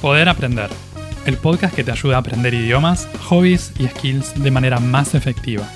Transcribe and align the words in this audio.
Poder 0.00 0.28
Aprender, 0.28 0.68
el 1.24 1.38
podcast 1.38 1.74
que 1.74 1.82
te 1.82 1.90
ayuda 1.90 2.16
a 2.16 2.20
aprender 2.20 2.52
idiomas, 2.52 3.08
hobbies 3.28 3.72
y 3.78 3.88
skills 3.88 4.42
de 4.42 4.50
manera 4.50 4.78
más 4.78 5.14
efectiva. 5.14 5.66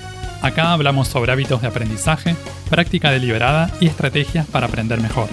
Acá 0.43 0.73
hablamos 0.73 1.07
sobre 1.07 1.31
hábitos 1.31 1.61
de 1.61 1.67
aprendizaje, 1.67 2.35
práctica 2.69 3.09
deliberada 3.09 3.71
y 3.79 3.87
estrategias 3.87 4.45
para 4.45 4.67
aprender 4.67 5.01
mejor. 5.01 5.27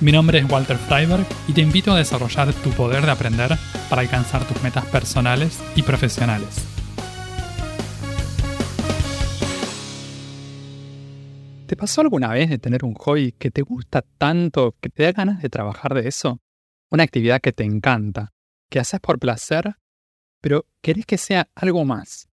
Mi 0.00 0.12
nombre 0.12 0.38
es 0.38 0.48
Walter 0.48 0.76
Freiberg 0.76 1.26
y 1.48 1.52
te 1.52 1.62
invito 1.62 1.92
a 1.92 1.98
desarrollar 1.98 2.52
tu 2.54 2.70
poder 2.70 3.04
de 3.04 3.10
aprender 3.10 3.58
para 3.90 4.02
alcanzar 4.02 4.44
tus 4.44 4.62
metas 4.62 4.86
personales 4.86 5.60
y 5.74 5.82
profesionales. 5.82 6.64
¿Te 11.66 11.76
pasó 11.76 12.02
alguna 12.02 12.28
vez 12.28 12.48
de 12.48 12.58
tener 12.58 12.84
un 12.84 12.94
hobby 12.94 13.32
que 13.32 13.50
te 13.50 13.62
gusta 13.62 14.02
tanto 14.16 14.76
que 14.80 14.88
te 14.88 15.02
da 15.02 15.12
ganas 15.12 15.42
de 15.42 15.50
trabajar 15.50 15.92
de 15.92 16.08
eso? 16.08 16.40
Una 16.90 17.02
actividad 17.02 17.40
que 17.40 17.52
te 17.52 17.64
encanta, 17.64 18.32
que 18.70 18.80
haces 18.80 19.00
por 19.00 19.18
placer, 19.18 19.76
pero 20.40 20.66
querés 20.82 21.04
que 21.04 21.18
sea 21.18 21.50
algo 21.54 21.84
más. 21.84 22.28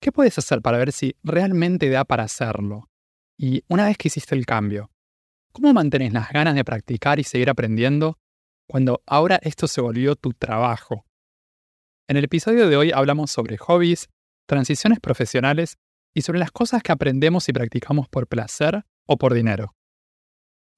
¿Qué 0.00 0.12
puedes 0.12 0.38
hacer 0.38 0.62
para 0.62 0.78
ver 0.78 0.92
si 0.92 1.16
realmente 1.22 1.90
da 1.90 2.04
para 2.04 2.22
hacerlo? 2.22 2.88
Y 3.36 3.64
una 3.68 3.86
vez 3.86 3.98
que 3.98 4.08
hiciste 4.08 4.34
el 4.34 4.46
cambio, 4.46 4.90
¿cómo 5.52 5.72
mantienes 5.72 6.12
las 6.12 6.30
ganas 6.30 6.54
de 6.54 6.64
practicar 6.64 7.18
y 7.18 7.24
seguir 7.24 7.50
aprendiendo 7.50 8.18
cuando 8.66 9.02
ahora 9.06 9.38
esto 9.42 9.66
se 9.66 9.80
volvió 9.80 10.16
tu 10.16 10.32
trabajo? 10.32 11.04
En 12.06 12.16
el 12.16 12.24
episodio 12.24 12.68
de 12.68 12.76
hoy 12.76 12.92
hablamos 12.92 13.30
sobre 13.30 13.58
hobbies, 13.58 14.08
transiciones 14.46 15.00
profesionales 15.00 15.76
y 16.14 16.22
sobre 16.22 16.38
las 16.38 16.50
cosas 16.50 16.82
que 16.82 16.92
aprendemos 16.92 17.48
y 17.48 17.52
practicamos 17.52 18.08
por 18.08 18.26
placer 18.26 18.84
o 19.06 19.18
por 19.18 19.34
dinero. 19.34 19.74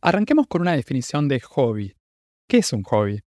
Arranquemos 0.00 0.46
con 0.46 0.62
una 0.62 0.72
definición 0.72 1.28
de 1.28 1.40
hobby. 1.40 1.94
¿Qué 2.50 2.58
es 2.58 2.72
un 2.72 2.82
hobby? 2.82 3.20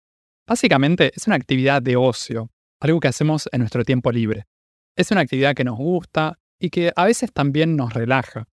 Básicamente 0.48 1.12
es 1.16 1.28
una 1.28 1.36
actividad 1.36 1.80
de 1.80 1.96
ocio, 1.96 2.50
algo 2.80 3.00
que 3.00 3.08
hacemos 3.08 3.48
en 3.52 3.60
nuestro 3.60 3.84
tiempo 3.84 4.12
libre. 4.12 4.48
Es 4.96 5.12
una 5.12 5.22
actividad 5.22 5.54
que 5.54 5.64
nos 5.64 5.78
gusta 5.78 6.40
y 6.58 6.72
que 6.72 6.92
a 6.96 7.06
veces 7.06 7.32
también 7.32 7.76
nos 7.76 7.94
relaja. 7.94 8.48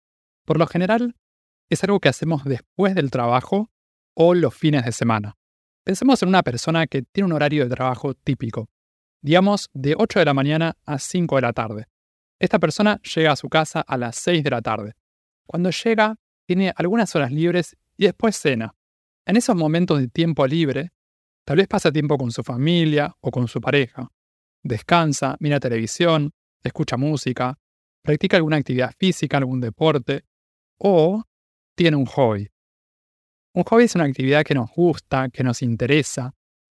Por 0.45 0.59
lo 0.59 0.67
general, 0.67 1.15
es 1.71 1.85
algo 1.85 2.01
que 2.01 2.09
hacemos 2.09 2.43
después 2.43 2.97
del 2.97 3.13
trabajo 3.13 3.71
o 4.15 4.35
los 4.35 4.57
fines 4.57 4.85
de 4.85 4.91
semana. 4.91 5.37
Pensemos 5.85 6.21
en 6.25 6.31
una 6.31 6.43
persona 6.43 6.89
que 6.89 7.03
tiene 7.03 7.27
un 7.27 7.35
horario 7.35 7.63
de 7.63 7.71
trabajo 7.71 8.15
típico, 8.15 8.69
digamos 9.23 9.71
de 9.73 9.95
8 9.97 10.19
de 10.19 10.25
la 10.25 10.35
mañana 10.35 10.77
a 10.85 10.99
5 10.99 11.37
de 11.37 11.43
la 11.43 11.53
tarde. 11.53 11.87
Esta 12.41 12.59
persona 12.59 13.01
llega 13.15 13.31
a 13.31 13.37
su 13.37 13.49
casa 13.49 13.83
a 13.83 13.97
las 13.97 14.17
6 14.17 14.43
de 14.43 14.51
la 14.51 14.63
tarde. 14.63 14.95
Cuando 15.47 15.71
llega, 15.71 16.17
tiene 16.45 16.73
algunas 16.75 17.15
horas 17.15 17.31
libres 17.31 17.77
y 17.97 18.07
después 18.07 18.37
cena. 18.37 18.75
En 19.27 19.37
esos 19.37 19.57
momentos 19.57 19.99
de 19.99 20.07
tiempo 20.07 20.47
libre, 20.47 20.91
tal 21.45 21.57
vez 21.57 21.67
pasa 21.67 21.91
tiempo 21.91 22.17
con 22.17 22.31
su 22.31 22.45
familia 22.45 23.13
o 23.21 23.33
con 23.33 23.49
su 23.49 23.61
pareja. 23.61 24.09
Descansa, 24.63 25.37
mira 25.41 25.59
televisión, 25.59 26.33
escucha 26.63 26.97
música, 26.97 27.59
practica 28.03 28.37
alguna 28.37 28.57
actividad 28.57 28.95
física, 28.97 29.39
algún 29.39 29.61
deporte 29.61 30.25
o 30.79 31.25
tiene 31.75 31.97
un 31.97 32.07
hobby. 32.07 32.49
Un 33.53 33.65
hobby 33.65 33.85
es 33.85 33.97
una 33.97 34.05
actividad 34.05 34.45
que 34.45 34.55
nos 34.55 34.71
gusta, 34.71 35.29
que 35.29 35.43
nos 35.43 35.61
interesa 35.61 36.35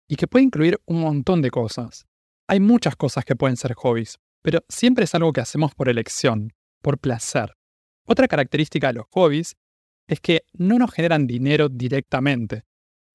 y 0.07 0.15
que 0.15 0.27
puede 0.27 0.45
incluir 0.45 0.79
un 0.87 1.01
montón 1.01 1.43
de 1.43 1.51
cosas. 1.51 2.07
Hay 2.47 2.59
muchas 2.59 2.95
cosas 2.95 3.25
que 3.25 3.35
pueden 3.35 3.57
ser 3.57 3.73
hobbies, 3.75 4.17
pero 4.41 4.61
siempre 4.69 5.03
es 5.03 5.13
algo 5.13 5.33
que 5.33 5.41
hacemos 5.41 5.75
por 5.75 5.87
elección, 5.87 6.51
por 6.81 6.97
placer. 6.97 7.53
Otra 8.07 8.27
característica 8.27 8.87
de 8.87 8.93
los 8.93 9.05
hobbies 9.11 9.55
es 10.09 10.19
que 10.19 10.43
no 10.53 10.77
nos 10.77 10.91
generan 10.91 11.27
dinero 11.27 11.69
directamente. 11.69 12.63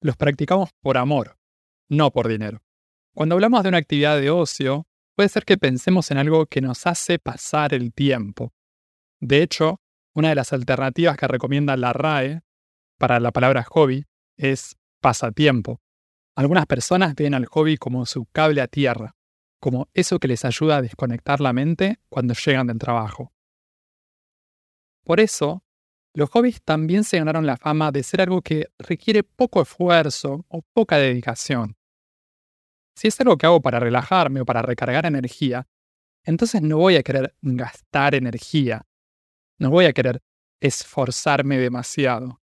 Los 0.01 0.17
practicamos 0.17 0.69
por 0.81 0.97
amor, 0.97 1.37
no 1.89 2.11
por 2.11 2.27
dinero. 2.27 2.61
Cuando 3.13 3.35
hablamos 3.35 3.63
de 3.63 3.69
una 3.69 3.77
actividad 3.77 4.19
de 4.19 4.29
ocio, 4.29 4.87
puede 5.15 5.29
ser 5.29 5.45
que 5.45 5.57
pensemos 5.57 6.09
en 6.11 6.17
algo 6.17 6.45
que 6.45 6.61
nos 6.61 6.87
hace 6.87 7.19
pasar 7.19 7.73
el 7.73 7.93
tiempo. 7.93 8.53
De 9.19 9.41
hecho, 9.41 9.81
una 10.13 10.29
de 10.29 10.35
las 10.35 10.53
alternativas 10.53 11.17
que 11.17 11.27
recomienda 11.27 11.77
la 11.77 11.93
RAE 11.93 12.41
para 12.97 13.19
la 13.19 13.31
palabra 13.31 13.63
hobby 13.63 14.05
es 14.37 14.77
pasatiempo. 15.01 15.81
Algunas 16.35 16.65
personas 16.65 17.15
ven 17.15 17.33
al 17.33 17.45
hobby 17.45 17.77
como 17.77 18.05
su 18.05 18.25
cable 18.31 18.61
a 18.61 18.67
tierra 18.67 19.15
como 19.65 19.89
eso 19.95 20.19
que 20.19 20.27
les 20.27 20.45
ayuda 20.45 20.77
a 20.77 20.81
desconectar 20.83 21.41
la 21.41 21.51
mente 21.51 21.99
cuando 22.09 22.35
llegan 22.35 22.67
del 22.67 22.77
trabajo. 22.77 23.33
Por 25.03 25.19
eso, 25.19 25.64
los 26.15 26.29
hobbies 26.29 26.61
también 26.63 27.03
se 27.03 27.17
ganaron 27.17 27.45
la 27.45 27.57
fama 27.57 27.91
de 27.91 28.03
ser 28.03 28.21
algo 28.21 28.41
que 28.41 28.67
requiere 28.79 29.23
poco 29.23 29.61
esfuerzo 29.61 30.45
o 30.47 30.61
poca 30.73 30.97
dedicación. 30.97 31.77
Si 32.95 33.09
es 33.09 33.19
algo 33.19 33.37
que 33.37 33.45
hago 33.45 33.61
para 33.61 33.79
relajarme 33.79 34.41
o 34.41 34.45
para 34.45 34.61
recargar 34.61 35.05
energía, 35.05 35.67
entonces 36.23 36.61
no 36.61 36.77
voy 36.77 36.95
a 36.95 37.03
querer 37.03 37.35
gastar 37.41 38.15
energía, 38.15 38.87
no 39.59 39.69
voy 39.69 39.85
a 39.85 39.93
querer 39.93 40.21
esforzarme 40.61 41.57
demasiado. 41.57 42.41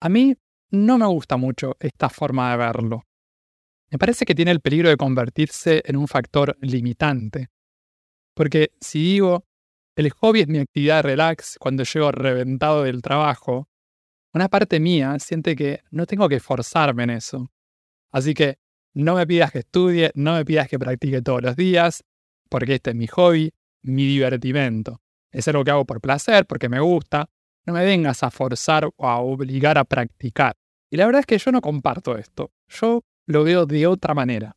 A 0.00 0.08
mí 0.08 0.34
no 0.70 0.98
me 0.98 1.06
gusta 1.06 1.36
mucho 1.36 1.76
esta 1.78 2.08
forma 2.08 2.50
de 2.50 2.56
verlo 2.56 3.04
me 3.90 3.98
parece 3.98 4.24
que 4.24 4.34
tiene 4.34 4.52
el 4.52 4.60
peligro 4.60 4.88
de 4.88 4.96
convertirse 4.96 5.82
en 5.84 5.96
un 5.96 6.06
factor 6.06 6.56
limitante. 6.60 7.48
Porque 8.34 8.72
si 8.80 9.02
digo, 9.02 9.44
el 10.00 10.10
hobby 10.10 10.40
es 10.40 10.48
mi 10.48 10.58
actividad 10.58 10.96
de 10.96 11.02
relax 11.02 11.56
cuando 11.58 11.84
llego 11.84 12.10
reventado 12.10 12.84
del 12.84 13.02
trabajo, 13.02 13.68
una 14.32 14.48
parte 14.48 14.80
mía 14.80 15.18
siente 15.18 15.54
que 15.54 15.82
no 15.90 16.06
tengo 16.06 16.28
que 16.28 16.36
esforzarme 16.36 17.04
en 17.04 17.10
eso. 17.10 17.50
Así 18.10 18.32
que 18.32 18.58
no 18.94 19.14
me 19.14 19.26
pidas 19.26 19.52
que 19.52 19.60
estudie, 19.60 20.10
no 20.14 20.34
me 20.34 20.44
pidas 20.44 20.68
que 20.68 20.78
practique 20.78 21.22
todos 21.22 21.42
los 21.42 21.56
días, 21.56 22.04
porque 22.48 22.76
este 22.76 22.90
es 22.90 22.96
mi 22.96 23.06
hobby, 23.08 23.52
mi 23.82 24.06
divertimento. 24.06 25.00
Es 25.30 25.46
algo 25.48 25.64
que 25.64 25.70
hago 25.70 25.84
por 25.84 26.00
placer, 26.00 26.46
porque 26.46 26.68
me 26.68 26.80
gusta. 26.80 27.28
No 27.66 27.74
me 27.74 27.84
vengas 27.84 28.22
a 28.22 28.30
forzar 28.30 28.86
o 28.96 29.06
a 29.06 29.18
obligar 29.18 29.78
a 29.78 29.84
practicar. 29.84 30.56
Y 30.90 30.96
la 30.96 31.06
verdad 31.06 31.20
es 31.20 31.26
que 31.26 31.38
yo 31.38 31.52
no 31.52 31.60
comparto 31.60 32.16
esto. 32.16 32.52
Yo 32.68 33.02
lo 33.26 33.44
veo 33.44 33.66
de 33.66 33.86
otra 33.86 34.14
manera. 34.14 34.56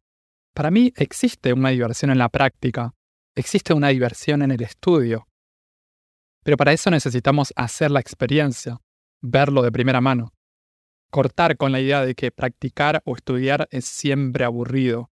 Para 0.54 0.72
mí 0.72 0.94
existe 0.96 1.52
una 1.52 1.70
diversión 1.70 2.12
en 2.12 2.18
la 2.18 2.30
práctica, 2.30 2.94
existe 3.36 3.74
una 3.74 3.90
diversión 3.90 4.42
en 4.42 4.52
el 4.52 4.62
estudio. 4.62 5.28
Pero 6.44 6.58
para 6.58 6.74
eso 6.74 6.92
necesitamos 6.92 7.54
hacer 7.56 7.90
la 7.92 8.00
experiencia, 8.00 8.80
verlo 9.22 9.62
de 9.62 9.72
primera 9.72 10.02
mano. 10.02 10.34
Cortar 11.10 11.58
con 11.58 11.72
la 11.72 11.80
idea 11.80 12.06
de 12.06 12.16
que 12.16 12.32
practicar 12.32 13.02
o 13.06 13.16
estudiar 13.16 13.68
es 13.72 13.86
siempre 13.86 14.44
aburrido. 14.44 15.12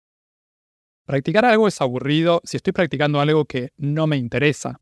Practicar 1.04 1.44
algo 1.44 1.68
es 1.68 1.80
aburrido 1.80 2.40
si 2.44 2.56
estoy 2.56 2.72
practicando 2.72 3.20
algo 3.20 3.44
que 3.44 3.72
no 3.76 4.06
me 4.06 4.16
interesa. 4.16 4.80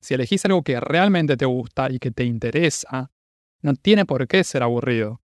Si 0.00 0.14
elegís 0.14 0.44
algo 0.44 0.62
que 0.62 0.80
realmente 0.80 1.36
te 1.36 1.44
gusta 1.44 1.90
y 1.90 1.98
que 1.98 2.10
te 2.10 2.24
interesa, 2.24 3.12
no 3.60 3.74
tiene 3.74 4.04
por 4.04 4.26
qué 4.26 4.42
ser 4.42 4.62
aburrido. 4.62 5.20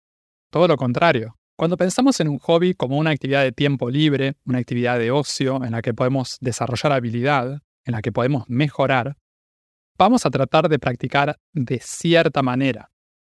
Todo 0.49 0.67
lo 0.67 0.77
contrario. 0.77 1.37
Cuando 1.55 1.77
pensamos 1.77 2.19
en 2.19 2.27
un 2.27 2.39
hobby 2.39 2.73
como 2.73 2.97
una 2.97 3.11
actividad 3.11 3.43
de 3.43 3.51
tiempo 3.51 3.89
libre, 3.89 4.35
una 4.45 4.57
actividad 4.57 4.97
de 4.97 5.11
ocio 5.11 5.63
en 5.63 5.71
la 5.71 5.81
que 5.81 5.93
podemos 5.93 6.37
desarrollar 6.41 6.91
habilidad, 6.91 7.61
en 7.85 7.91
la 7.91 8.01
que 8.01 8.11
podemos 8.11 8.45
mejorar, 8.47 9.17
vamos 9.97 10.25
a 10.25 10.29
tratar 10.29 10.69
de 10.69 10.79
practicar 10.79 11.37
de 11.53 11.79
cierta 11.79 12.41
manera. 12.41 12.91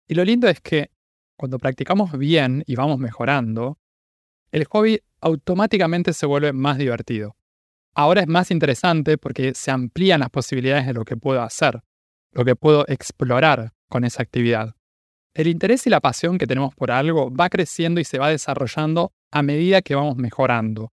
Y 0.07 0.15
lo 0.15 0.25
lindo 0.25 0.49
es 0.49 0.61
que 0.61 0.91
cuando 1.37 1.59
practicamos 1.59 2.17
bien 2.17 2.63
y 2.67 2.77
vamos 2.77 2.99
mejorando, 2.99 3.79
el 4.53 4.65
hobby 4.67 5.01
automáticamente 5.21 6.13
se 6.13 6.27
vuelve 6.27 6.53
más 6.53 6.79
divertido. 6.79 7.37
Ahora 7.95 8.21
es 8.21 8.29
más 8.29 8.51
interesante 8.51 9.19
porque 9.19 9.55
se 9.55 9.71
amplían 9.71 10.21
las 10.21 10.31
posibilidades 10.31 10.87
de 10.87 10.93
lo 10.93 11.05
que 11.05 11.17
puedo 11.17 11.43
hacer, 11.43 11.83
lo 12.33 12.45
que 12.45 12.57
puedo 12.57 12.85
explorar 12.89 13.73
con 13.89 14.05
esa 14.05 14.23
actividad. 14.23 14.75
El 15.35 15.49
interés 15.49 15.87
y 15.87 15.91
la 15.91 16.01
pasión 16.01 16.39
que 16.39 16.47
tenemos 16.47 16.75
por 16.75 16.91
algo 16.91 17.33
va 17.35 17.49
creciendo 17.49 18.01
y 18.01 18.05
se 18.05 18.19
va 18.19 18.29
desarrollando 18.29 19.13
a 19.33 19.43
medida 19.43 19.83
que 19.83 19.95
vamos 19.95 20.17
mejorando. 20.17 20.93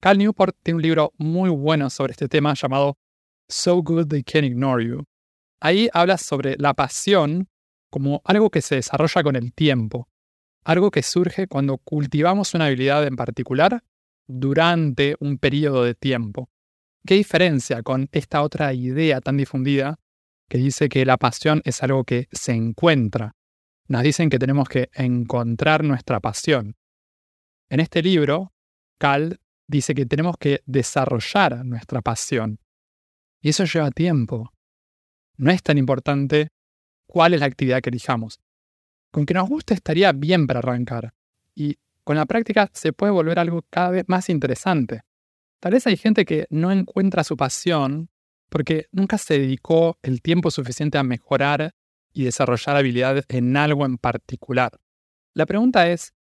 Cal 0.00 0.18
Newport 0.18 0.56
tiene 0.62 0.76
un 0.76 0.82
libro 0.82 1.12
muy 1.18 1.50
bueno 1.50 1.90
sobre 1.90 2.12
este 2.12 2.28
tema 2.28 2.54
llamado 2.54 2.96
So 3.52 3.82
Good 3.82 4.08
They 4.08 4.22
Can't 4.22 4.46
Ignore 4.46 4.84
You. 4.84 5.04
Ahí 5.60 5.88
habla 5.92 6.18
sobre 6.18 6.56
la 6.58 6.74
pasión 6.74 7.48
como 7.90 8.22
algo 8.24 8.50
que 8.50 8.62
se 8.62 8.76
desarrolla 8.76 9.22
con 9.22 9.36
el 9.36 9.52
tiempo, 9.52 10.08
algo 10.64 10.90
que 10.90 11.02
surge 11.02 11.46
cuando 11.46 11.78
cultivamos 11.78 12.54
una 12.54 12.66
habilidad 12.66 13.06
en 13.06 13.16
particular 13.16 13.84
durante 14.26 15.16
un 15.20 15.38
periodo 15.38 15.84
de 15.84 15.94
tiempo. 15.94 16.48
¿Qué 17.06 17.14
diferencia 17.14 17.82
con 17.82 18.08
esta 18.12 18.42
otra 18.42 18.72
idea 18.72 19.20
tan 19.20 19.36
difundida 19.36 19.98
que 20.48 20.58
dice 20.58 20.88
que 20.88 21.04
la 21.04 21.16
pasión 21.16 21.62
es 21.64 21.82
algo 21.82 22.04
que 22.04 22.28
se 22.30 22.52
encuentra, 22.52 23.34
nos 23.88 24.02
dicen 24.02 24.30
que 24.30 24.38
tenemos 24.38 24.68
que 24.68 24.90
encontrar 24.92 25.82
nuestra 25.82 26.20
pasión. 26.20 26.76
En 27.70 27.80
este 27.80 28.02
libro, 28.02 28.52
Cal 28.98 29.40
dice 29.66 29.94
que 29.94 30.06
tenemos 30.06 30.36
que 30.38 30.62
desarrollar 30.66 31.64
nuestra 31.64 32.02
pasión. 32.02 32.58
Y 33.42 33.50
eso 33.50 33.64
lleva 33.64 33.90
tiempo. 33.90 34.52
No 35.36 35.50
es 35.50 35.62
tan 35.62 35.76
importante 35.76 36.48
cuál 37.06 37.34
es 37.34 37.40
la 37.40 37.46
actividad 37.46 37.82
que 37.82 37.90
elijamos. 37.90 38.38
Con 39.10 39.26
que 39.26 39.34
nos 39.34 39.48
guste 39.48 39.74
estaría 39.74 40.12
bien 40.12 40.46
para 40.46 40.60
arrancar. 40.60 41.12
Y 41.54 41.76
con 42.04 42.16
la 42.16 42.24
práctica 42.24 42.70
se 42.72 42.92
puede 42.92 43.12
volver 43.12 43.38
algo 43.38 43.62
cada 43.68 43.90
vez 43.90 44.04
más 44.06 44.28
interesante. 44.30 45.02
Tal 45.60 45.72
vez 45.72 45.86
hay 45.86 45.96
gente 45.96 46.24
que 46.24 46.46
no 46.50 46.70
encuentra 46.72 47.24
su 47.24 47.36
pasión 47.36 48.08
porque 48.48 48.86
nunca 48.92 49.18
se 49.18 49.38
dedicó 49.38 49.98
el 50.02 50.22
tiempo 50.22 50.50
suficiente 50.50 50.98
a 50.98 51.02
mejorar 51.02 51.74
y 52.12 52.24
desarrollar 52.24 52.76
habilidades 52.76 53.24
en 53.28 53.56
algo 53.56 53.84
en 53.84 53.98
particular. 53.98 54.78
La 55.34 55.46
pregunta 55.46 55.88
es, 55.88 56.14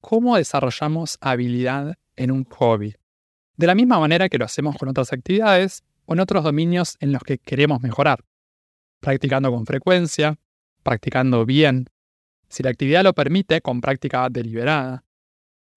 ¿cómo 0.00 0.36
desarrollamos 0.36 1.18
habilidad 1.20 1.98
en 2.16 2.30
un 2.30 2.44
hobby? 2.44 2.94
De 3.56 3.66
la 3.66 3.74
misma 3.74 3.98
manera 3.98 4.28
que 4.28 4.38
lo 4.38 4.44
hacemos 4.44 4.76
con 4.76 4.88
otras 4.88 5.12
actividades 5.12 5.82
o 6.10 6.14
en 6.14 6.20
otros 6.20 6.42
dominios 6.42 6.96
en 6.98 7.12
los 7.12 7.22
que 7.22 7.38
queremos 7.38 7.80
mejorar. 7.82 8.24
Practicando 8.98 9.52
con 9.52 9.64
frecuencia, 9.64 10.40
practicando 10.82 11.46
bien, 11.46 11.86
si 12.48 12.64
la 12.64 12.70
actividad 12.70 13.04
lo 13.04 13.12
permite, 13.12 13.60
con 13.60 13.80
práctica 13.80 14.28
deliberada, 14.28 15.04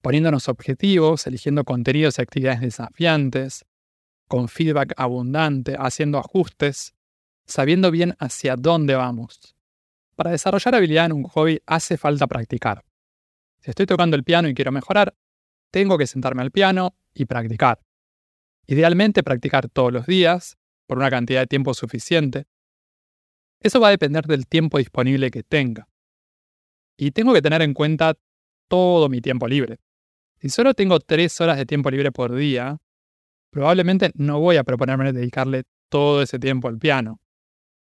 poniéndonos 0.01 0.49
objetivos, 0.49 1.27
eligiendo 1.27 1.63
contenidos 1.63 2.17
y 2.17 2.23
actividades 2.23 2.61
desafiantes, 2.61 3.63
con 4.27 4.47
feedback 4.47 4.93
abundante, 4.97 5.75
haciendo 5.77 6.17
ajustes, 6.17 6.95
sabiendo 7.45 7.91
bien 7.91 8.15
hacia 8.17 8.55
dónde 8.55 8.95
vamos. 8.95 9.55
Para 10.15 10.31
desarrollar 10.31 10.73
habilidad 10.73 11.05
en 11.05 11.11
un 11.11 11.23
hobby 11.25 11.61
hace 11.67 11.95
falta 11.95 12.25
practicar. 12.25 12.83
Si 13.59 13.69
estoy 13.69 13.85
tocando 13.85 14.15
el 14.15 14.23
piano 14.23 14.47
y 14.47 14.55
quiero 14.55 14.71
mejorar, 14.71 15.13
tengo 15.69 15.95
que 15.99 16.07
sentarme 16.07 16.41
al 16.41 16.49
piano 16.49 16.95
y 17.13 17.25
practicar. 17.25 17.79
Idealmente 18.67 19.23
practicar 19.23 19.69
todos 19.69 19.91
los 19.91 20.05
días, 20.05 20.57
por 20.87 20.97
una 20.97 21.09
cantidad 21.09 21.41
de 21.41 21.47
tiempo 21.47 21.73
suficiente. 21.73 22.45
Eso 23.59 23.79
va 23.79 23.87
a 23.87 23.91
depender 23.91 24.25
del 24.25 24.47
tiempo 24.47 24.77
disponible 24.77 25.31
que 25.31 25.43
tenga. 25.43 25.87
Y 26.97 27.11
tengo 27.11 27.33
que 27.33 27.41
tener 27.41 27.61
en 27.61 27.73
cuenta 27.73 28.15
todo 28.67 29.09
mi 29.09 29.21
tiempo 29.21 29.47
libre. 29.47 29.79
Si 30.39 30.49
solo 30.49 30.73
tengo 30.73 30.99
tres 30.99 31.39
horas 31.41 31.57
de 31.57 31.65
tiempo 31.65 31.89
libre 31.89 32.11
por 32.11 32.35
día, 32.35 32.77
probablemente 33.49 34.11
no 34.15 34.39
voy 34.39 34.57
a 34.57 34.63
proponerme 34.63 35.13
dedicarle 35.13 35.63
todo 35.89 36.21
ese 36.21 36.39
tiempo 36.39 36.67
al 36.67 36.77
piano. 36.77 37.21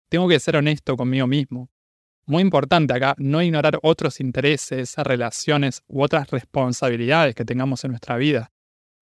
Tengo 0.08 0.28
que 0.28 0.38
ser 0.38 0.56
honesto 0.56 0.96
conmigo 0.96 1.26
mismo. 1.26 1.70
Muy 2.26 2.42
importante 2.42 2.94
acá, 2.94 3.14
no 3.18 3.42
ignorar 3.42 3.78
otros 3.82 4.20
intereses, 4.20 4.94
relaciones 4.96 5.82
u 5.88 6.02
otras 6.02 6.30
responsabilidades 6.30 7.34
que 7.34 7.44
tengamos 7.44 7.84
en 7.84 7.90
nuestra 7.90 8.16
vida. 8.16 8.53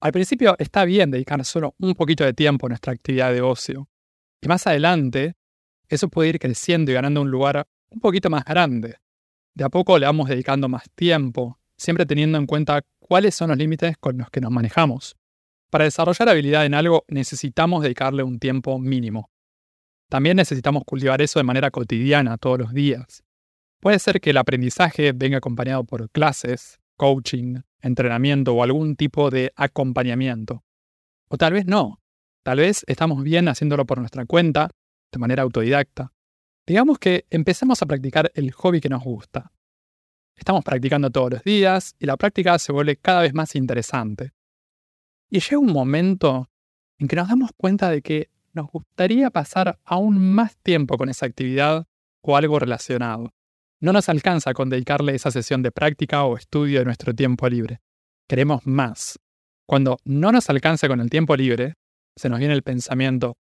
Al 0.02 0.10
principio 0.10 0.56
está 0.58 0.84
bien 0.84 1.12
dedicar 1.12 1.44
solo 1.44 1.76
un 1.78 1.94
poquito 1.94 2.24
de 2.24 2.34
tiempo 2.34 2.66
a 2.66 2.70
nuestra 2.70 2.92
actividad 2.92 3.32
de 3.32 3.40
ocio. 3.40 3.88
Y 4.40 4.48
más 4.48 4.66
adelante, 4.66 5.36
eso 5.88 6.08
puede 6.08 6.30
ir 6.30 6.40
creciendo 6.40 6.90
y 6.90 6.94
ganando 6.94 7.20
un 7.20 7.30
lugar 7.30 7.68
un 7.88 8.00
poquito 8.00 8.28
más 8.28 8.44
grande. 8.44 8.96
De 9.54 9.62
a 9.62 9.68
poco 9.68 9.96
le 10.00 10.06
vamos 10.06 10.28
dedicando 10.28 10.68
más 10.68 10.90
tiempo, 10.96 11.60
siempre 11.76 12.04
teniendo 12.04 12.36
en 12.36 12.46
cuenta 12.46 12.82
cuáles 12.98 13.36
son 13.36 13.50
los 13.50 13.58
límites 13.58 13.96
con 13.96 14.18
los 14.18 14.28
que 14.28 14.40
nos 14.40 14.50
manejamos. 14.50 15.14
Para 15.70 15.84
desarrollar 15.84 16.28
habilidad 16.28 16.66
en 16.66 16.74
algo 16.74 17.04
necesitamos 17.06 17.84
dedicarle 17.84 18.24
un 18.24 18.40
tiempo 18.40 18.80
mínimo. 18.80 19.30
También 20.08 20.36
necesitamos 20.36 20.82
cultivar 20.84 21.22
eso 21.22 21.38
de 21.38 21.44
manera 21.44 21.70
cotidiana, 21.70 22.38
todos 22.38 22.58
los 22.58 22.74
días. 22.74 23.22
Puede 23.78 24.00
ser 24.00 24.20
que 24.20 24.30
el 24.30 24.38
aprendizaje 24.38 25.12
venga 25.12 25.38
acompañado 25.38 25.84
por 25.84 26.10
clases, 26.10 26.80
coaching, 26.96 27.60
entrenamiento 27.82 28.54
o 28.54 28.62
algún 28.62 28.96
tipo 28.96 29.30
de 29.30 29.52
acompañamiento. 29.56 30.64
O 31.28 31.36
tal 31.36 31.52
vez 31.52 31.66
no. 31.66 32.00
Tal 32.42 32.58
vez 32.58 32.84
estamos 32.86 33.22
bien 33.22 33.48
haciéndolo 33.48 33.86
por 33.86 33.98
nuestra 33.98 34.24
cuenta, 34.26 34.70
de 35.12 35.18
manera 35.18 35.42
autodidacta. 35.42 36.12
Digamos 36.66 36.98
que 36.98 37.26
empecemos 37.30 37.82
a 37.82 37.86
practicar 37.86 38.30
el 38.34 38.52
hobby 38.52 38.80
que 38.80 38.88
nos 38.88 39.02
gusta. 39.02 39.52
Estamos 40.36 40.64
practicando 40.64 41.10
todos 41.10 41.30
los 41.30 41.44
días 41.44 41.94
y 41.98 42.06
la 42.06 42.16
práctica 42.16 42.58
se 42.58 42.72
vuelve 42.72 42.96
cada 42.96 43.22
vez 43.22 43.34
más 43.34 43.54
interesante. 43.54 44.32
Y 45.30 45.40
llega 45.40 45.58
un 45.58 45.72
momento 45.72 46.50
en 46.98 47.08
que 47.08 47.16
nos 47.16 47.28
damos 47.28 47.50
cuenta 47.56 47.90
de 47.90 48.02
que 48.02 48.30
nos 48.52 48.70
gustaría 48.70 49.30
pasar 49.30 49.78
aún 49.84 50.34
más 50.34 50.56
tiempo 50.58 50.96
con 50.96 51.08
esa 51.08 51.26
actividad 51.26 51.86
o 52.22 52.36
algo 52.36 52.58
relacionado. 52.58 53.32
No 53.82 53.92
nos 53.92 54.08
alcanza 54.08 54.54
con 54.54 54.70
dedicarle 54.70 55.16
esa 55.16 55.32
sesión 55.32 55.60
de 55.60 55.72
práctica 55.72 56.22
o 56.22 56.36
estudio 56.36 56.78
de 56.78 56.84
nuestro 56.84 57.12
tiempo 57.12 57.48
libre. 57.48 57.80
Queremos 58.28 58.64
más. 58.64 59.18
Cuando 59.66 59.98
no 60.04 60.30
nos 60.30 60.48
alcanza 60.50 60.86
con 60.86 61.00
el 61.00 61.10
tiempo 61.10 61.34
libre, 61.34 61.74
se 62.14 62.28
nos 62.28 62.38
viene 62.38 62.54
el 62.54 62.62
pensamiento, 62.62 63.38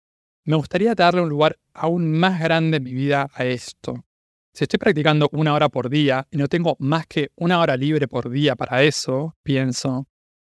me 0.47 0.57
gustaría 0.57 0.95
darle 0.95 1.21
un 1.21 1.29
lugar 1.29 1.59
aún 1.75 2.19
más 2.19 2.41
grande 2.41 2.79
en 2.79 2.85
mi 2.85 2.95
vida 2.95 3.29
a 3.35 3.45
esto. 3.45 4.07
Si 4.55 4.65
estoy 4.65 4.79
practicando 4.79 5.29
una 5.33 5.53
hora 5.53 5.69
por 5.69 5.91
día 5.91 6.27
y 6.31 6.39
no 6.39 6.49
tengo 6.49 6.75
más 6.79 7.07
que 7.07 7.33
una 7.37 7.61
hora 7.61 7.77
libre 7.77 8.09
por 8.09 8.31
día 8.31 8.57
para 8.57 8.83
eso, 8.83 9.37
pienso, 9.43 10.09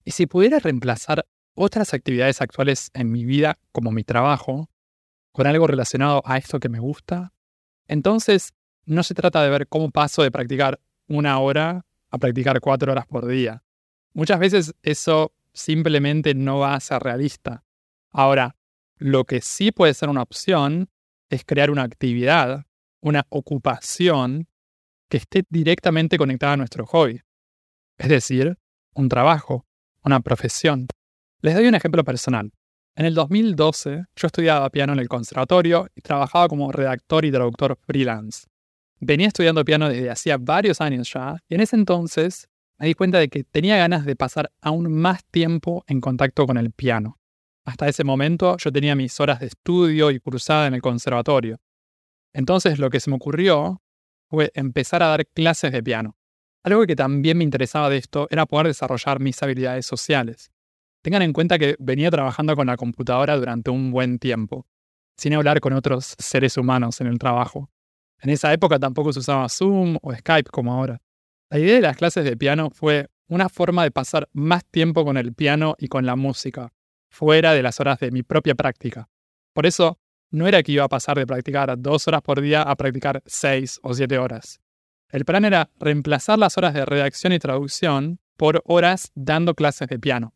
¿y 0.02 0.12
si 0.12 0.24
pudiera 0.24 0.60
reemplazar 0.60 1.26
otras 1.52 1.92
actividades 1.92 2.40
actuales 2.40 2.90
en 2.94 3.12
mi 3.12 3.26
vida, 3.26 3.58
como 3.70 3.92
mi 3.92 4.02
trabajo, 4.02 4.70
con 5.32 5.46
algo 5.46 5.66
relacionado 5.66 6.22
a 6.24 6.38
esto 6.38 6.58
que 6.58 6.70
me 6.70 6.78
gusta? 6.78 7.34
Entonces 7.86 8.54
no 8.86 9.02
se 9.02 9.14
trata 9.14 9.42
de 9.42 9.50
ver 9.50 9.68
cómo 9.68 9.90
paso 9.90 10.22
de 10.22 10.30
practicar 10.30 10.80
una 11.08 11.38
hora 11.38 11.84
a 12.10 12.18
practicar 12.18 12.60
cuatro 12.60 12.92
horas 12.92 13.06
por 13.06 13.26
día. 13.26 13.62
Muchas 14.12 14.38
veces 14.38 14.74
eso 14.82 15.32
simplemente 15.52 16.34
no 16.34 16.58
va 16.58 16.74
a 16.74 16.80
ser 16.80 17.02
realista. 17.02 17.64
Ahora, 18.10 18.56
lo 18.98 19.24
que 19.24 19.40
sí 19.40 19.72
puede 19.72 19.94
ser 19.94 20.08
una 20.08 20.22
opción 20.22 20.88
es 21.30 21.44
crear 21.44 21.70
una 21.70 21.82
actividad, 21.82 22.64
una 23.00 23.26
ocupación 23.28 24.46
que 25.08 25.16
esté 25.18 25.44
directamente 25.48 26.16
conectada 26.16 26.52
a 26.52 26.56
nuestro 26.56 26.86
hobby. 26.86 27.20
Es 27.98 28.08
decir, 28.08 28.56
un 28.94 29.08
trabajo, 29.08 29.66
una 30.02 30.20
profesión. 30.20 30.86
Les 31.40 31.54
doy 31.54 31.66
un 31.66 31.74
ejemplo 31.74 32.04
personal. 32.04 32.52
En 32.96 33.06
el 33.06 33.14
2012 33.14 34.04
yo 34.14 34.26
estudiaba 34.26 34.70
piano 34.70 34.92
en 34.92 35.00
el 35.00 35.08
conservatorio 35.08 35.88
y 35.96 36.00
trabajaba 36.00 36.46
como 36.48 36.70
redactor 36.70 37.24
y 37.24 37.32
traductor 37.32 37.76
freelance. 37.84 38.46
Venía 39.00 39.26
estudiando 39.26 39.64
piano 39.64 39.88
desde 39.88 40.10
hacía 40.10 40.36
varios 40.38 40.80
años 40.80 41.12
ya, 41.12 41.36
y 41.48 41.54
en 41.54 41.60
ese 41.60 41.76
entonces 41.76 42.48
me 42.78 42.86
di 42.86 42.94
cuenta 42.94 43.18
de 43.18 43.28
que 43.28 43.44
tenía 43.44 43.76
ganas 43.76 44.04
de 44.04 44.16
pasar 44.16 44.50
aún 44.60 44.92
más 44.92 45.24
tiempo 45.26 45.84
en 45.86 46.00
contacto 46.00 46.46
con 46.46 46.56
el 46.56 46.72
piano. 46.72 47.18
Hasta 47.64 47.88
ese 47.88 48.04
momento 48.04 48.56
yo 48.58 48.70
tenía 48.72 48.94
mis 48.94 49.18
horas 49.20 49.40
de 49.40 49.46
estudio 49.46 50.10
y 50.10 50.20
cursada 50.20 50.66
en 50.66 50.74
el 50.74 50.82
conservatorio. 50.82 51.60
Entonces 52.32 52.78
lo 52.78 52.90
que 52.90 53.00
se 53.00 53.10
me 53.10 53.16
ocurrió 53.16 53.80
fue 54.28 54.50
empezar 54.54 55.02
a 55.02 55.08
dar 55.08 55.26
clases 55.26 55.72
de 55.72 55.82
piano. 55.82 56.16
Algo 56.62 56.86
que 56.86 56.96
también 56.96 57.38
me 57.38 57.44
interesaba 57.44 57.90
de 57.90 57.98
esto 57.98 58.26
era 58.30 58.46
poder 58.46 58.66
desarrollar 58.66 59.20
mis 59.20 59.42
habilidades 59.42 59.86
sociales. 59.86 60.50
Tengan 61.02 61.22
en 61.22 61.32
cuenta 61.32 61.58
que 61.58 61.76
venía 61.78 62.10
trabajando 62.10 62.56
con 62.56 62.66
la 62.66 62.76
computadora 62.76 63.36
durante 63.36 63.70
un 63.70 63.90
buen 63.90 64.18
tiempo, 64.18 64.66
sin 65.16 65.34
hablar 65.34 65.60
con 65.60 65.74
otros 65.74 66.14
seres 66.18 66.56
humanos 66.56 67.00
en 67.00 67.06
el 67.06 67.18
trabajo. 67.18 67.70
En 68.24 68.30
esa 68.30 68.50
época 68.54 68.78
tampoco 68.78 69.12
se 69.12 69.18
usaba 69.18 69.50
Zoom 69.50 69.98
o 70.00 70.14
Skype 70.14 70.50
como 70.50 70.72
ahora. 70.72 70.98
La 71.50 71.58
idea 71.58 71.74
de 71.74 71.80
las 71.82 71.98
clases 71.98 72.24
de 72.24 72.38
piano 72.38 72.70
fue 72.70 73.10
una 73.28 73.50
forma 73.50 73.82
de 73.82 73.90
pasar 73.90 74.30
más 74.32 74.64
tiempo 74.64 75.04
con 75.04 75.18
el 75.18 75.34
piano 75.34 75.76
y 75.78 75.88
con 75.88 76.06
la 76.06 76.16
música, 76.16 76.72
fuera 77.10 77.52
de 77.52 77.62
las 77.62 77.80
horas 77.80 77.98
de 77.98 78.10
mi 78.10 78.22
propia 78.22 78.54
práctica. 78.54 79.10
Por 79.52 79.66
eso, 79.66 79.98
no 80.30 80.46
era 80.48 80.62
que 80.62 80.72
iba 80.72 80.84
a 80.84 80.88
pasar 80.88 81.18
de 81.18 81.26
practicar 81.26 81.78
dos 81.78 82.08
horas 82.08 82.22
por 82.22 82.40
día 82.40 82.62
a 82.62 82.74
practicar 82.76 83.22
seis 83.26 83.78
o 83.82 83.92
siete 83.92 84.16
horas. 84.16 84.58
El 85.10 85.26
plan 85.26 85.44
era 85.44 85.68
reemplazar 85.78 86.38
las 86.38 86.56
horas 86.56 86.72
de 86.72 86.86
redacción 86.86 87.34
y 87.34 87.38
traducción 87.38 88.20
por 88.38 88.62
horas 88.64 89.12
dando 89.14 89.54
clases 89.54 89.88
de 89.88 89.98
piano. 89.98 90.32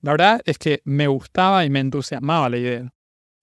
La 0.00 0.10
verdad 0.10 0.40
es 0.44 0.58
que 0.58 0.82
me 0.82 1.06
gustaba 1.06 1.64
y 1.64 1.70
me 1.70 1.78
entusiasmaba 1.78 2.48
la 2.48 2.56
idea. 2.56 2.92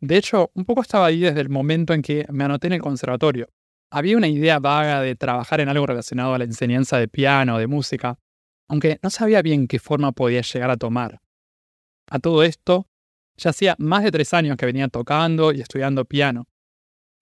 De 0.01 0.17
hecho, 0.17 0.51
un 0.53 0.65
poco 0.65 0.81
estaba 0.81 1.05
ahí 1.05 1.21
desde 1.21 1.39
el 1.39 1.49
momento 1.49 1.93
en 1.93 2.01
que 2.01 2.25
me 2.29 2.43
anoté 2.43 2.67
en 2.67 2.73
el 2.73 2.81
conservatorio. 2.81 3.47
Había 3.91 4.17
una 4.17 4.27
idea 4.27 4.59
vaga 4.59 5.01
de 5.01 5.15
trabajar 5.15 5.61
en 5.61 5.69
algo 5.69 5.85
relacionado 5.85 6.33
a 6.33 6.37
la 6.37 6.43
enseñanza 6.43 6.97
de 6.97 7.07
piano, 7.07 7.57
de 7.57 7.67
música, 7.67 8.19
aunque 8.67 8.99
no 9.01 9.09
sabía 9.09 9.41
bien 9.41 9.67
qué 9.67 9.79
forma 9.79 10.11
podía 10.11 10.41
llegar 10.41 10.69
a 10.69 10.77
tomar. 10.77 11.21
A 12.09 12.19
todo 12.19 12.43
esto, 12.43 12.87
ya 13.37 13.51
hacía 13.51 13.75
más 13.79 14.03
de 14.03 14.11
tres 14.11 14.33
años 14.33 14.57
que 14.57 14.65
venía 14.65 14.87
tocando 14.87 15.51
y 15.51 15.61
estudiando 15.61 16.05
piano, 16.05 16.47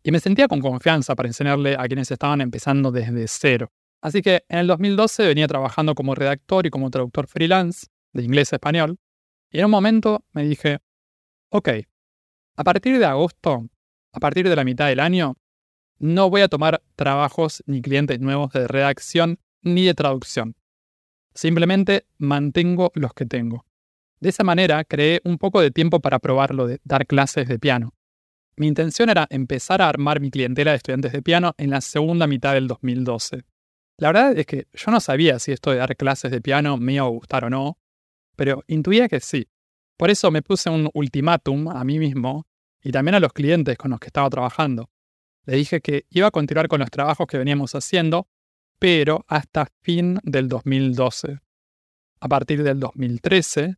y 0.03 0.11
me 0.11 0.19
sentía 0.19 0.47
con 0.47 0.59
confianza 0.59 1.15
para 1.15 1.29
enseñarle 1.29 1.75
a 1.77 1.87
quienes 1.87 2.11
estaban 2.11 2.41
empezando 2.41 2.91
desde 2.91 3.27
cero. 3.27 3.71
Así 4.01 4.21
que 4.21 4.43
en 4.49 4.59
el 4.59 4.67
2012 4.67 5.25
venía 5.25 5.47
trabajando 5.47 5.95
como 5.95 6.13
redactor 6.13 6.65
y 6.65 6.69
como 6.69 6.89
traductor 6.89 7.27
freelance, 7.27 7.87
de 8.11 8.23
inglés 8.23 8.51
a 8.51 8.57
español, 8.57 8.97
y 9.49 9.59
en 9.59 9.65
un 9.65 9.71
momento 9.71 10.25
me 10.33 10.43
dije, 10.43 10.79
ok, 11.49 11.69
a 12.57 12.63
partir 12.63 12.99
de 12.99 13.05
agosto, 13.05 13.67
a 14.11 14.19
partir 14.19 14.47
de 14.47 14.55
la 14.55 14.63
mitad 14.63 14.87
del 14.87 14.99
año, 14.99 15.37
no 16.03 16.29
voy 16.29 16.41
a 16.41 16.49
tomar 16.49 16.83
trabajos 16.97 17.63
ni 17.65 17.81
clientes 17.81 18.19
nuevos 18.19 18.51
de 18.51 18.67
redacción 18.67 19.39
ni 19.61 19.85
de 19.85 19.93
traducción. 19.93 20.57
Simplemente 21.33 22.07
mantengo 22.17 22.91
los 22.93 23.13
que 23.13 23.25
tengo. 23.25 23.65
De 24.19 24.27
esa 24.27 24.43
manera 24.43 24.83
creé 24.83 25.21
un 25.23 25.37
poco 25.37 25.61
de 25.61 25.71
tiempo 25.71 26.01
para 26.01 26.19
probarlo 26.19 26.67
de 26.67 26.81
dar 26.83 27.07
clases 27.07 27.47
de 27.47 27.57
piano. 27.57 27.93
Mi 28.57 28.67
intención 28.67 29.09
era 29.09 29.27
empezar 29.29 29.81
a 29.81 29.87
armar 29.87 30.19
mi 30.19 30.29
clientela 30.29 30.71
de 30.71 30.77
estudiantes 30.77 31.13
de 31.13 31.21
piano 31.21 31.53
en 31.57 31.69
la 31.69 31.79
segunda 31.79 32.27
mitad 32.27 32.53
del 32.53 32.67
2012. 32.67 33.45
La 33.97 34.09
verdad 34.09 34.37
es 34.37 34.45
que 34.45 34.67
yo 34.73 34.91
no 34.91 34.99
sabía 34.99 35.39
si 35.39 35.53
esto 35.53 35.71
de 35.71 35.77
dar 35.77 35.95
clases 35.95 36.31
de 36.31 36.41
piano 36.41 36.75
me 36.75 36.95
iba 36.95 37.05
a 37.05 37.09
gustar 37.09 37.45
o 37.45 37.49
no, 37.49 37.77
pero 38.35 38.65
intuía 38.67 39.07
que 39.07 39.21
sí. 39.21 39.47
Por 39.95 40.09
eso 40.09 40.31
me 40.31 40.41
puse 40.41 40.69
un 40.69 40.89
ultimátum 40.93 41.69
a 41.69 41.81
mí 41.85 41.97
mismo 41.97 42.45
y 42.83 42.91
también 42.91 43.15
a 43.15 43.21
los 43.21 43.31
clientes 43.31 43.77
con 43.77 43.91
los 43.91 44.01
que 44.01 44.07
estaba 44.07 44.29
trabajando. 44.29 44.89
Le 45.45 45.57
dije 45.57 45.81
que 45.81 46.05
iba 46.09 46.27
a 46.27 46.31
continuar 46.31 46.67
con 46.67 46.79
los 46.79 46.89
trabajos 46.89 47.27
que 47.27 47.37
veníamos 47.37 47.75
haciendo, 47.75 48.27
pero 48.79 49.25
hasta 49.27 49.67
fin 49.81 50.19
del 50.23 50.47
2012. 50.47 51.39
A 52.19 52.27
partir 52.27 52.63
del 52.63 52.79
2013, 52.79 53.75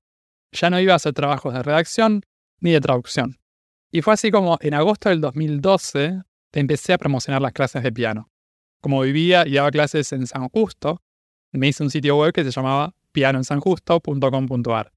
ya 0.51 0.69
no 0.69 0.79
iba 0.79 0.93
a 0.93 0.97
hacer 0.97 1.13
trabajos 1.13 1.53
de 1.53 1.63
redacción 1.63 2.21
ni 2.59 2.71
de 2.71 2.81
traducción. 2.81 3.39
Y 3.91 4.01
fue 4.01 4.13
así 4.13 4.31
como 4.31 4.57
en 4.61 4.73
agosto 4.73 5.09
del 5.09 5.21
2012 5.21 6.21
empecé 6.59 6.93
a 6.93 6.97
promocionar 6.97 7.41
las 7.41 7.53
clases 7.53 7.83
de 7.83 7.91
piano. 7.91 8.31
Como 8.81 9.01
vivía 9.01 9.47
y 9.47 9.53
daba 9.53 9.71
clases 9.71 10.11
en 10.13 10.27
San 10.27 10.47
Justo, 10.49 11.01
me 11.51 11.67
hice 11.67 11.83
un 11.83 11.89
sitio 11.89 12.17
web 12.17 12.33
que 12.33 12.43
se 12.43 12.51
llamaba 12.51 12.95
pianoensanjusto.com.ar. 13.11 14.91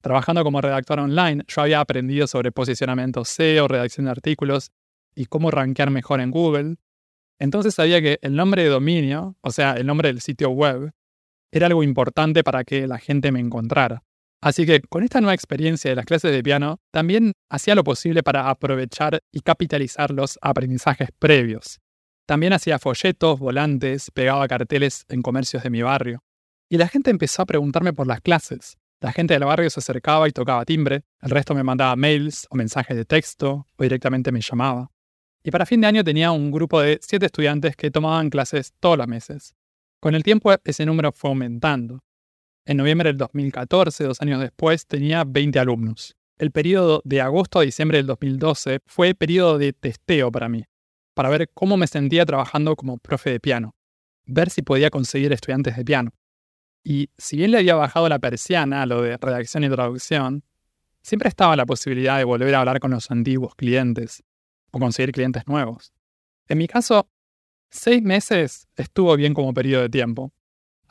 Trabajando 0.00 0.44
como 0.44 0.60
redactor 0.60 1.00
online, 1.00 1.44
yo 1.46 1.62
había 1.62 1.80
aprendido 1.80 2.26
sobre 2.26 2.52
posicionamiento 2.52 3.24
SEO, 3.24 3.68
redacción 3.68 4.06
de 4.06 4.10
artículos 4.10 4.70
y 5.14 5.26
cómo 5.26 5.50
rankear 5.50 5.90
mejor 5.90 6.20
en 6.20 6.30
Google. 6.30 6.76
Entonces 7.38 7.74
sabía 7.74 8.00
que 8.00 8.18
el 8.22 8.36
nombre 8.36 8.62
de 8.62 8.68
dominio, 8.68 9.36
o 9.40 9.50
sea, 9.50 9.72
el 9.72 9.86
nombre 9.86 10.08
del 10.08 10.20
sitio 10.20 10.50
web, 10.50 10.92
era 11.50 11.66
algo 11.66 11.82
importante 11.82 12.44
para 12.44 12.64
que 12.64 12.86
la 12.86 12.98
gente 12.98 13.32
me 13.32 13.40
encontrara. 13.40 14.02
Así 14.40 14.66
que 14.66 14.80
con 14.80 15.04
esta 15.04 15.20
nueva 15.20 15.34
experiencia 15.34 15.90
de 15.90 15.96
las 15.96 16.04
clases 16.04 16.32
de 16.32 16.42
piano, 16.42 16.80
también 16.90 17.32
hacía 17.48 17.74
lo 17.74 17.84
posible 17.84 18.22
para 18.22 18.50
aprovechar 18.50 19.20
y 19.30 19.40
capitalizar 19.40 20.10
los 20.10 20.38
aprendizajes 20.42 21.10
previos. 21.18 21.80
También 22.26 22.52
hacía 22.52 22.78
folletos, 22.78 23.38
volantes, 23.38 24.10
pegaba 24.10 24.46
carteles 24.48 25.04
en 25.08 25.22
comercios 25.22 25.62
de 25.62 25.70
mi 25.70 25.82
barrio. 25.82 26.24
Y 26.68 26.78
la 26.78 26.88
gente 26.88 27.10
empezó 27.10 27.42
a 27.42 27.46
preguntarme 27.46 27.92
por 27.92 28.06
las 28.06 28.20
clases. 28.20 28.78
La 29.00 29.12
gente 29.12 29.34
del 29.34 29.44
barrio 29.44 29.68
se 29.68 29.80
acercaba 29.80 30.28
y 30.28 30.32
tocaba 30.32 30.64
timbre, 30.64 31.02
el 31.20 31.30
resto 31.30 31.56
me 31.56 31.64
mandaba 31.64 31.96
mails 31.96 32.46
o 32.50 32.56
mensajes 32.56 32.96
de 32.96 33.04
texto 33.04 33.66
o 33.76 33.82
directamente 33.82 34.30
me 34.30 34.40
llamaba. 34.40 34.91
Y 35.44 35.50
para 35.50 35.66
fin 35.66 35.80
de 35.80 35.88
año 35.88 36.04
tenía 36.04 36.30
un 36.30 36.50
grupo 36.50 36.80
de 36.80 36.98
siete 37.02 37.26
estudiantes 37.26 37.74
que 37.74 37.90
tomaban 37.90 38.30
clases 38.30 38.72
todos 38.78 38.96
los 38.96 39.08
meses. 39.08 39.54
Con 40.00 40.14
el 40.14 40.22
tiempo 40.22 40.54
ese 40.64 40.86
número 40.86 41.12
fue 41.12 41.30
aumentando. 41.30 42.00
En 42.64 42.76
noviembre 42.76 43.08
del 43.08 43.16
2014, 43.16 44.04
dos 44.04 44.20
años 44.20 44.40
después, 44.40 44.86
tenía 44.86 45.24
20 45.24 45.58
alumnos. 45.58 46.16
El 46.38 46.52
periodo 46.52 47.02
de 47.04 47.20
agosto 47.20 47.58
a 47.58 47.62
diciembre 47.62 47.98
del 47.98 48.06
2012 48.06 48.80
fue 48.86 49.14
periodo 49.14 49.58
de 49.58 49.72
testeo 49.72 50.30
para 50.30 50.48
mí, 50.48 50.64
para 51.14 51.28
ver 51.28 51.50
cómo 51.52 51.76
me 51.76 51.88
sentía 51.88 52.24
trabajando 52.24 52.76
como 52.76 52.98
profe 52.98 53.30
de 53.30 53.40
piano, 53.40 53.74
ver 54.26 54.48
si 54.50 54.62
podía 54.62 54.90
conseguir 54.90 55.32
estudiantes 55.32 55.76
de 55.76 55.84
piano. 55.84 56.12
Y 56.84 57.10
si 57.18 57.36
bien 57.36 57.50
le 57.50 57.58
había 57.58 57.74
bajado 57.74 58.08
la 58.08 58.18
persiana 58.18 58.82
a 58.82 58.86
lo 58.86 59.02
de 59.02 59.16
redacción 59.16 59.64
y 59.64 59.68
traducción, 59.68 60.44
siempre 61.00 61.28
estaba 61.28 61.56
la 61.56 61.66
posibilidad 61.66 62.18
de 62.18 62.24
volver 62.24 62.54
a 62.54 62.60
hablar 62.60 62.80
con 62.80 62.92
los 62.92 63.10
antiguos 63.10 63.54
clientes 63.54 64.22
o 64.72 64.80
conseguir 64.80 65.12
clientes 65.12 65.46
nuevos. 65.46 65.92
En 66.48 66.58
mi 66.58 66.66
caso, 66.66 67.08
seis 67.70 68.02
meses 68.02 68.66
estuvo 68.76 69.14
bien 69.16 69.34
como 69.34 69.54
periodo 69.54 69.82
de 69.82 69.88
tiempo, 69.88 70.32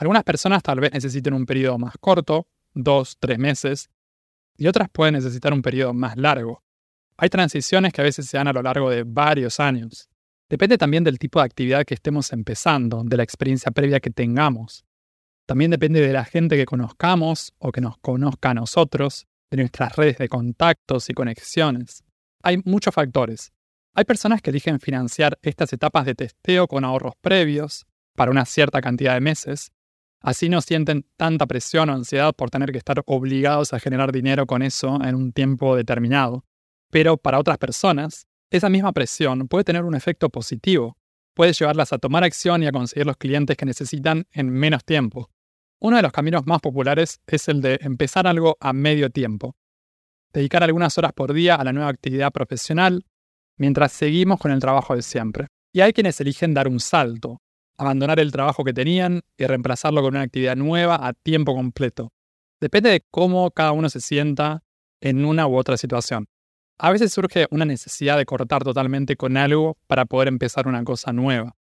algunas 0.01 0.23
personas 0.23 0.63
tal 0.63 0.79
vez 0.79 0.91
necesiten 0.93 1.35
un 1.35 1.45
periodo 1.45 1.77
más 1.77 1.93
corto, 1.99 2.47
dos, 2.73 3.17
tres 3.19 3.37
meses, 3.37 3.87
y 4.57 4.65
otras 4.65 4.89
pueden 4.89 5.13
necesitar 5.13 5.53
un 5.53 5.61
periodo 5.61 5.93
más 5.93 6.17
largo. 6.17 6.63
Hay 7.17 7.29
transiciones 7.29 7.93
que 7.93 8.01
a 8.01 8.03
veces 8.03 8.25
se 8.25 8.35
dan 8.35 8.47
a 8.47 8.53
lo 8.53 8.63
largo 8.63 8.89
de 8.89 9.03
varios 9.03 9.59
años. 9.59 10.09
Depende 10.49 10.79
también 10.79 11.03
del 11.03 11.19
tipo 11.19 11.37
de 11.37 11.45
actividad 11.45 11.85
que 11.85 11.93
estemos 11.93 12.33
empezando, 12.33 13.03
de 13.05 13.15
la 13.15 13.21
experiencia 13.21 13.71
previa 13.71 13.99
que 13.99 14.09
tengamos. 14.09 14.85
También 15.45 15.69
depende 15.69 16.01
de 16.01 16.13
la 16.13 16.25
gente 16.25 16.57
que 16.57 16.65
conozcamos 16.65 17.53
o 17.59 17.71
que 17.71 17.81
nos 17.81 17.99
conozca 17.99 18.49
a 18.49 18.53
nosotros, 18.55 19.27
de 19.51 19.57
nuestras 19.57 19.95
redes 19.95 20.17
de 20.17 20.29
contactos 20.29 21.11
y 21.11 21.13
conexiones. 21.13 22.03
Hay 22.41 22.57
muchos 22.65 22.95
factores. 22.95 23.53
Hay 23.93 24.05
personas 24.05 24.41
que 24.41 24.49
eligen 24.49 24.79
financiar 24.79 25.37
estas 25.41 25.73
etapas 25.73 26.05
de 26.05 26.15
testeo 26.15 26.67
con 26.67 26.85
ahorros 26.85 27.13
previos 27.21 27.85
para 28.15 28.31
una 28.31 28.45
cierta 28.45 28.81
cantidad 28.81 29.13
de 29.13 29.21
meses, 29.21 29.71
Así 30.21 30.49
no 30.49 30.61
sienten 30.61 31.05
tanta 31.17 31.47
presión 31.47 31.89
o 31.89 31.93
ansiedad 31.93 32.33
por 32.33 32.51
tener 32.51 32.71
que 32.71 32.77
estar 32.77 33.01
obligados 33.07 33.73
a 33.73 33.79
generar 33.79 34.11
dinero 34.11 34.45
con 34.45 34.61
eso 34.61 34.99
en 35.03 35.15
un 35.15 35.33
tiempo 35.33 35.75
determinado. 35.75 36.45
Pero 36.91 37.17
para 37.17 37.39
otras 37.39 37.57
personas, 37.57 38.27
esa 38.51 38.69
misma 38.69 38.91
presión 38.91 39.47
puede 39.47 39.63
tener 39.63 39.83
un 39.83 39.95
efecto 39.95 40.29
positivo. 40.29 40.95
Puede 41.33 41.53
llevarlas 41.53 41.91
a 41.91 41.97
tomar 41.97 42.23
acción 42.23 42.61
y 42.61 42.67
a 42.67 42.71
conseguir 42.71 43.07
los 43.07 43.17
clientes 43.17 43.57
que 43.57 43.65
necesitan 43.65 44.27
en 44.31 44.49
menos 44.49 44.85
tiempo. 44.85 45.31
Uno 45.79 45.95
de 45.95 46.03
los 46.03 46.11
caminos 46.11 46.45
más 46.45 46.61
populares 46.61 47.19
es 47.25 47.47
el 47.47 47.61
de 47.61 47.79
empezar 47.81 48.27
algo 48.27 48.57
a 48.59 48.73
medio 48.73 49.09
tiempo. 49.09 49.55
Dedicar 50.33 50.63
algunas 50.63 50.95
horas 50.99 51.13
por 51.13 51.33
día 51.33 51.55
a 51.55 51.63
la 51.63 51.73
nueva 51.73 51.89
actividad 51.89 52.31
profesional 52.31 53.05
mientras 53.61 53.91
seguimos 53.91 54.39
con 54.39 54.49
el 54.49 54.59
trabajo 54.59 54.95
de 54.95 55.03
siempre. 55.03 55.45
Y 55.71 55.81
hay 55.81 55.93
quienes 55.93 56.19
eligen 56.19 56.55
dar 56.55 56.67
un 56.67 56.79
salto, 56.79 57.37
abandonar 57.77 58.19
el 58.19 58.31
trabajo 58.31 58.63
que 58.63 58.73
tenían 58.73 59.21
y 59.37 59.45
reemplazarlo 59.45 60.01
con 60.01 60.15
una 60.15 60.23
actividad 60.23 60.55
nueva 60.55 61.07
a 61.07 61.13
tiempo 61.13 61.53
completo. 61.53 62.11
Depende 62.59 62.89
de 62.89 63.05
cómo 63.11 63.51
cada 63.51 63.71
uno 63.71 63.87
se 63.91 64.01
sienta 64.01 64.63
en 64.99 65.25
una 65.25 65.45
u 65.45 65.57
otra 65.57 65.77
situación. 65.77 66.25
A 66.79 66.89
veces 66.89 67.13
surge 67.13 67.45
una 67.51 67.65
necesidad 67.65 68.17
de 68.17 68.25
cortar 68.25 68.63
totalmente 68.63 69.15
con 69.15 69.37
algo 69.37 69.77
para 69.85 70.05
poder 70.05 70.27
empezar 70.29 70.67
una 70.67 70.83
cosa 70.83 71.13
nueva. 71.13 71.55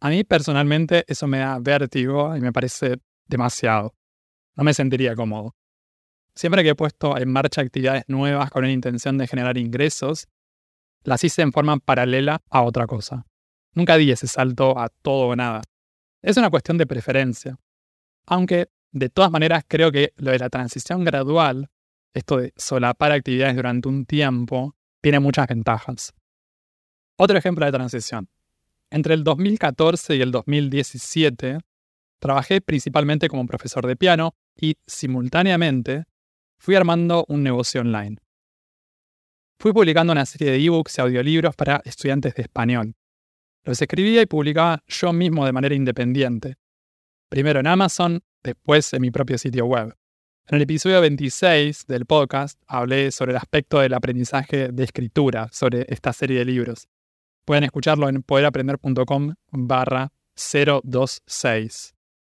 A 0.00 0.10
mí 0.10 0.24
personalmente 0.24 1.04
eso 1.08 1.26
me 1.26 1.38
da 1.38 1.58
vértigo 1.58 2.36
y 2.36 2.40
me 2.42 2.52
parece 2.52 2.98
demasiado. 3.26 3.94
No 4.56 4.62
me 4.62 4.74
sentiría 4.74 5.16
cómodo. 5.16 5.56
Siempre 6.34 6.62
que 6.62 6.68
he 6.68 6.74
puesto 6.74 7.16
en 7.16 7.32
marcha 7.32 7.62
actividades 7.62 8.04
nuevas 8.08 8.50
con 8.50 8.62
la 8.62 8.70
intención 8.70 9.16
de 9.16 9.26
generar 9.26 9.56
ingresos, 9.56 10.28
las 11.06 11.22
hice 11.22 11.42
en 11.42 11.52
forma 11.52 11.78
paralela 11.78 12.42
a 12.50 12.62
otra 12.62 12.86
cosa. 12.86 13.26
Nunca 13.72 13.96
di 13.96 14.10
ese 14.10 14.26
salto 14.26 14.78
a 14.78 14.88
todo 14.88 15.28
o 15.28 15.36
nada. 15.36 15.62
Es 16.20 16.36
una 16.36 16.50
cuestión 16.50 16.78
de 16.78 16.86
preferencia. 16.86 17.58
Aunque, 18.26 18.68
de 18.90 19.08
todas 19.08 19.30
maneras, 19.30 19.64
creo 19.68 19.92
que 19.92 20.12
lo 20.16 20.32
de 20.32 20.38
la 20.40 20.50
transición 20.50 21.04
gradual, 21.04 21.70
esto 22.12 22.38
de 22.38 22.52
solapar 22.56 23.12
actividades 23.12 23.54
durante 23.54 23.88
un 23.88 24.04
tiempo, 24.04 24.74
tiene 25.00 25.20
muchas 25.20 25.46
ventajas. 25.46 26.12
Otro 27.16 27.38
ejemplo 27.38 27.64
de 27.64 27.72
transición. 27.72 28.28
Entre 28.90 29.14
el 29.14 29.22
2014 29.22 30.16
y 30.16 30.22
el 30.22 30.32
2017, 30.32 31.58
trabajé 32.18 32.60
principalmente 32.60 33.28
como 33.28 33.46
profesor 33.46 33.86
de 33.86 33.94
piano 33.94 34.34
y, 34.56 34.76
simultáneamente, 34.86 36.04
fui 36.58 36.74
armando 36.74 37.24
un 37.28 37.44
negocio 37.44 37.82
online. 37.82 38.16
Fui 39.58 39.72
publicando 39.72 40.12
una 40.12 40.26
serie 40.26 40.50
de 40.50 40.64
ebooks 40.64 40.98
y 40.98 41.00
audiolibros 41.00 41.56
para 41.56 41.80
estudiantes 41.84 42.34
de 42.34 42.42
español. 42.42 42.94
Los 43.64 43.80
escribía 43.80 44.20
y 44.22 44.26
publicaba 44.26 44.82
yo 44.86 45.12
mismo 45.12 45.46
de 45.46 45.52
manera 45.52 45.74
independiente. 45.74 46.56
Primero 47.30 47.60
en 47.60 47.66
Amazon, 47.66 48.22
después 48.42 48.92
en 48.92 49.02
mi 49.02 49.10
propio 49.10 49.38
sitio 49.38 49.64
web. 49.64 49.96
En 50.48 50.56
el 50.56 50.62
episodio 50.62 51.00
26 51.00 51.86
del 51.86 52.06
podcast 52.06 52.60
hablé 52.68 53.10
sobre 53.10 53.32
el 53.32 53.38
aspecto 53.38 53.80
del 53.80 53.94
aprendizaje 53.94 54.68
de 54.68 54.84
escritura, 54.84 55.48
sobre 55.50 55.86
esta 55.88 56.12
serie 56.12 56.38
de 56.38 56.44
libros. 56.44 56.86
Pueden 57.44 57.64
escucharlo 57.64 58.08
en 58.08 58.22
poderaprender.com 58.22 59.34
barra 59.50 60.12
026. 60.36 61.94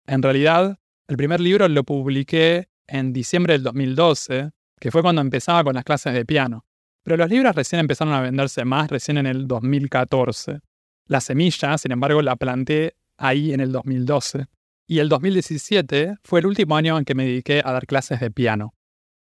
En 0.07 0.23
realidad, 0.23 0.79
el 1.09 1.17
primer 1.17 1.41
libro 1.41 1.69
lo 1.69 1.83
publiqué 1.85 2.69
en 2.87 3.13
diciembre 3.13 3.55
del 3.55 3.65
2012, 3.65 4.53
que 4.81 4.91
fue 4.91 5.03
cuando 5.03 5.21
empezaba 5.21 5.65
con 5.65 5.75
las 5.75 5.85
clases 5.85 6.15
de 6.15 6.25
piano. 6.25 6.65
Pero 7.09 7.17
los 7.17 7.31
libros 7.31 7.55
recién 7.55 7.81
empezaron 7.81 8.13
a 8.13 8.21
venderse 8.21 8.67
más 8.67 8.91
recién 8.91 9.17
en 9.17 9.25
el 9.25 9.49
2014. 9.49 10.61
La 11.07 11.23
semilla, 11.23 11.79
sin 11.79 11.93
embargo, 11.93 12.21
la 12.21 12.37
planté 12.37 12.97
ahí 13.17 13.55
en 13.55 13.61
el 13.61 13.73
2012. 13.73 14.45
Y 14.87 14.99
el 14.99 15.09
2017 15.09 16.17
fue 16.23 16.41
el 16.41 16.47
último 16.47 16.77
año 16.77 16.99
en 16.99 17.07
que 17.07 17.15
me 17.15 17.25
dediqué 17.25 17.63
a 17.65 17.73
dar 17.73 17.87
clases 17.87 18.21
de 18.21 18.31
piano. 18.31 18.75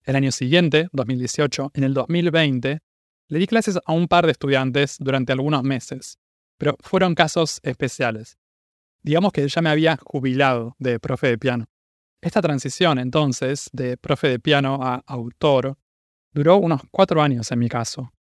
El 0.03 0.17
año 0.17 0.33
siguiente, 0.33 0.89
2018, 0.91 1.71
en 1.75 1.85
el 1.85 1.95
2020, 1.95 2.81
le 3.29 3.39
di 3.39 3.47
clases 3.47 3.79
a 3.87 3.93
un 3.93 4.09
par 4.09 4.27
de 4.27 4.33
estudiantes 4.33 4.97
durante 4.99 5.31
algunos 5.31 5.63
meses, 5.63 6.19
pero 6.59 6.77
fueron 6.81 7.15
casos 7.15 7.61
especiales. 7.63 8.37
Digamos 9.05 9.31
que 9.33 9.47
ya 9.47 9.63
me 9.63 9.71
había 9.71 9.97
jubilado 10.03 10.75
de 10.81 10.99
profe 10.99 11.29
de 11.29 11.39
piano. 11.39 11.67
Esta 12.21 12.43
transición, 12.43 12.99
entonces, 12.99 13.71
de 13.73 13.97
profe 13.97 14.27
de 14.27 14.41
piano 14.41 14.81
a 14.83 15.05
autor, 15.07 15.79
duró 16.33 16.57
unos 16.57 16.83
cuatro 16.91 17.23
años 17.23 17.51
en 17.51 17.59
mi 17.59 17.69
caso. 17.69 18.13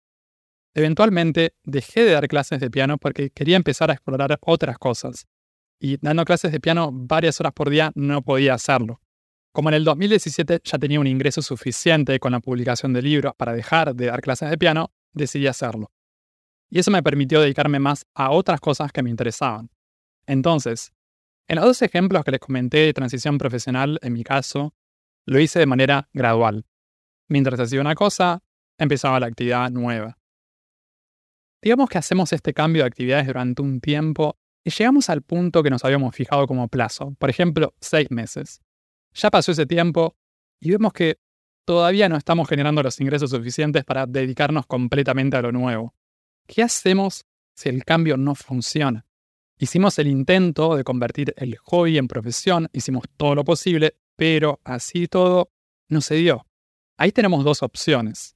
Eventualmente 0.74 1.56
dejé 1.64 2.04
de 2.04 2.12
dar 2.12 2.28
clases 2.28 2.60
de 2.60 2.70
piano 2.70 2.98
porque 2.98 3.32
quería 3.32 3.58
empezar 3.58 3.90
a 3.90 3.94
explorar 3.94 4.38
otras 4.42 4.78
cosas. 4.78 5.28
Y 5.80 5.98
dando 5.98 6.26
clases 6.26 6.52
de 6.52 6.60
piano 6.60 6.90
varias 6.92 7.40
horas 7.40 7.54
por 7.54 7.70
día 7.70 7.92
no 7.96 8.22
podía 8.22 8.54
hacerlo. 8.54 9.02
Como 9.52 9.70
en 9.70 9.76
el 9.76 9.84
2017 9.84 10.62
ya 10.64 10.78
tenía 10.78 11.00
un 11.00 11.08
ingreso 11.08 11.42
suficiente 11.42 12.20
con 12.20 12.34
la 12.34 12.40
publicación 12.40 12.94
de 12.94 13.02
libros 13.02 13.34
para 13.36 13.54
dejar 13.54 13.96
de 13.96 14.06
dar 14.06 14.22
clases 14.22 14.50
de 14.50 14.58
piano, 14.58 14.92
decidí 15.14 15.48
hacerlo. 15.48 15.92
Y 16.70 16.80
eso 16.80 16.92
me 16.92 17.02
permitió 17.02 17.42
dedicarme 17.42 17.80
más 17.80 18.06
a 18.14 18.30
otras 18.30 18.60
cosas 18.60 18.92
que 18.92 19.02
me 19.02 19.10
interesaban. 19.10 19.70
Entonces, 20.28 20.94
En 21.48 21.56
los 21.56 21.66
dos 21.66 21.82
ejemplos 21.82 22.24
que 22.24 22.30
les 22.30 22.40
comenté 22.40 22.78
de 22.78 22.94
transición 22.94 23.40
profesional, 23.40 23.98
en 24.04 24.14
mi 24.14 24.24
caso, 24.24 24.76
lo 25.26 25.40
hice 25.40 25.58
de 25.58 25.66
manera 25.66 26.08
gradual. 26.14 26.64
Mientras 27.30 27.60
hacía 27.60 27.80
una 27.80 27.96
cosa, 27.96 28.44
empezaba 28.78 29.20
la 29.20 29.28
actividad 29.28 29.70
nueva. 29.70 30.18
Digamos 31.62 31.90
que 31.90 31.98
hacemos 31.98 32.34
este 32.34 32.54
cambio 32.54 32.84
de 32.84 32.88
actividades 32.88 33.28
durante 33.28 33.62
un 33.62 33.80
tiempo 33.80 34.38
y 34.64 34.72
llegamos 34.72 35.10
al 35.10 35.22
punto 35.22 35.62
que 35.62 35.70
nos 35.70 35.86
habíamos 35.86 36.16
fijado 36.16 36.48
como 36.48 36.68
plazo, 36.68 37.16
por 37.20 37.30
ejemplo, 37.30 37.74
seis 37.80 38.10
meses. 38.12 38.62
Ya 39.14 39.30
pasó 39.30 39.52
ese 39.52 39.66
tiempo 39.66 40.16
y 40.60 40.72
vemos 40.72 40.92
que 40.92 41.20
todavía 41.66 42.10
no 42.10 42.18
estamos 42.18 42.48
generando 42.48 42.82
los 42.82 43.00
ingresos 43.00 43.30
suficientes 43.30 43.84
para 43.86 44.06
dedicarnos 44.08 44.66
completamente 44.66 45.38
a 45.38 45.42
lo 45.42 45.52
nuevo. 45.52 45.94
¿Qué 46.48 46.64
hacemos 46.64 47.26
si 47.56 47.70
el 47.70 47.86
cambio 47.86 48.18
no 48.18 48.34
funciona? 48.36 49.06
Hicimos 49.58 50.00
el 50.00 50.08
intento 50.08 50.76
de 50.76 50.84
convertir 50.84 51.34
el 51.38 51.58
hobby 51.58 51.98
en 51.98 52.08
profesión, 52.08 52.70
hicimos 52.72 53.04
todo 53.18 53.36
lo 53.36 53.44
posible, 53.44 53.98
pero 54.16 54.62
así 54.64 55.08
todo 55.08 55.52
no 55.90 56.02
se 56.02 56.16
dio. 56.16 56.49
Ahí 57.02 57.14
tenemos 57.14 57.46
dos 57.46 57.64
opciones. 57.64 58.36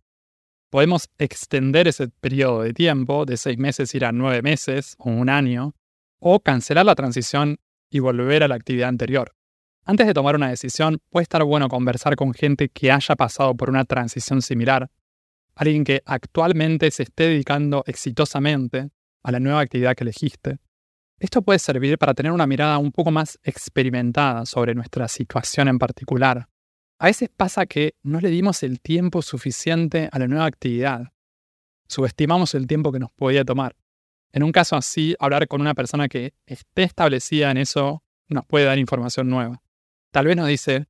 Podemos 0.70 1.10
extender 1.18 1.86
ese 1.90 2.08
periodo 2.08 2.62
de 2.62 2.74
tiempo, 2.74 3.26
de 3.26 3.36
seis 3.36 3.58
meses 3.58 3.94
ir 3.94 4.06
a 4.06 4.14
nueve 4.14 4.42
meses 4.42 4.96
o 5.00 5.10
un 5.10 5.28
año, 5.28 5.76
o 6.20 6.40
cancelar 6.40 6.86
la 6.86 6.96
transición 6.96 7.58
y 7.90 8.00
volver 8.00 8.42
a 8.42 8.48
la 8.48 8.56
actividad 8.56 8.88
anterior. 8.88 9.36
Antes 9.84 10.08
de 10.08 10.14
tomar 10.14 10.38
una 10.38 10.48
decisión, 10.48 11.02
puede 11.10 11.24
estar 11.24 11.44
bueno 11.44 11.68
conversar 11.68 12.16
con 12.16 12.34
gente 12.34 12.70
que 12.70 12.90
haya 12.90 13.18
pasado 13.18 13.54
por 13.54 13.70
una 13.70 13.84
transición 13.84 14.42
similar, 14.42 14.90
alguien 15.56 15.84
que 15.84 16.02
actualmente 16.06 16.90
se 16.90 17.04
esté 17.04 17.26
dedicando 17.26 17.84
exitosamente 17.86 18.92
a 19.24 19.32
la 19.34 19.42
nueva 19.42 19.60
actividad 19.60 19.94
que 19.94 20.06
elegiste. 20.06 20.60
Esto 21.20 21.42
puede 21.42 21.60
servir 21.60 21.98
para 21.98 22.14
tener 22.14 22.32
una 22.32 22.48
mirada 22.48 22.78
un 22.78 22.94
poco 22.94 23.12
más 23.12 23.38
experimentada 23.44 24.46
sobre 24.46 24.74
nuestra 24.74 25.10
situación 25.10 25.68
en 25.68 25.80
particular. 25.80 26.48
A 27.04 27.08
veces 27.08 27.28
pasa 27.28 27.66
que 27.66 27.96
no 28.02 28.22
le 28.22 28.30
dimos 28.30 28.64
el 28.64 28.80
tiempo 28.80 29.22
suficiente 29.22 30.08
a 30.14 30.20
la 30.20 30.28
nueva 30.30 30.46
actividad. 30.46 31.12
Subestimamos 31.90 32.56
el 32.56 32.66
tiempo 32.66 32.94
que 32.94 33.00
nos 33.00 33.12
podía 33.12 33.44
tomar. 33.44 33.76
En 34.32 34.42
un 34.42 34.54
caso 34.54 34.78
así, 34.78 35.14
hablar 35.20 35.50
con 35.50 35.60
una 35.60 35.74
persona 35.74 36.08
que 36.08 36.34
esté 36.46 36.84
establecida 36.84 37.52
en 37.52 37.58
eso 37.58 38.06
nos 38.30 38.46
puede 38.46 38.64
dar 38.64 38.80
información 38.80 39.28
nueva. 39.28 39.62
Tal 40.12 40.28
vez 40.28 40.38
nos 40.38 40.48
dice, 40.48 40.86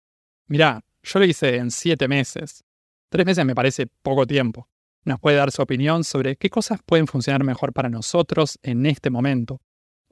mira, 0.46 0.86
yo 1.02 1.18
lo 1.18 1.26
hice 1.26 1.56
en 1.56 1.72
siete 1.72 2.08
meses. 2.08 2.64
Tres 3.10 3.26
meses 3.26 3.44
me 3.44 3.56
parece 3.56 3.88
poco 3.88 4.28
tiempo. 4.28 4.70
Nos 5.06 5.20
puede 5.20 5.38
dar 5.38 5.50
su 5.52 5.64
opinión 5.64 6.04
sobre 6.04 6.36
qué 6.36 6.52
cosas 6.52 6.80
pueden 6.86 7.08
funcionar 7.08 7.44
mejor 7.44 7.74
para 7.74 7.90
nosotros 7.90 8.60
en 8.62 8.86
este 8.86 9.10
momento, 9.10 9.62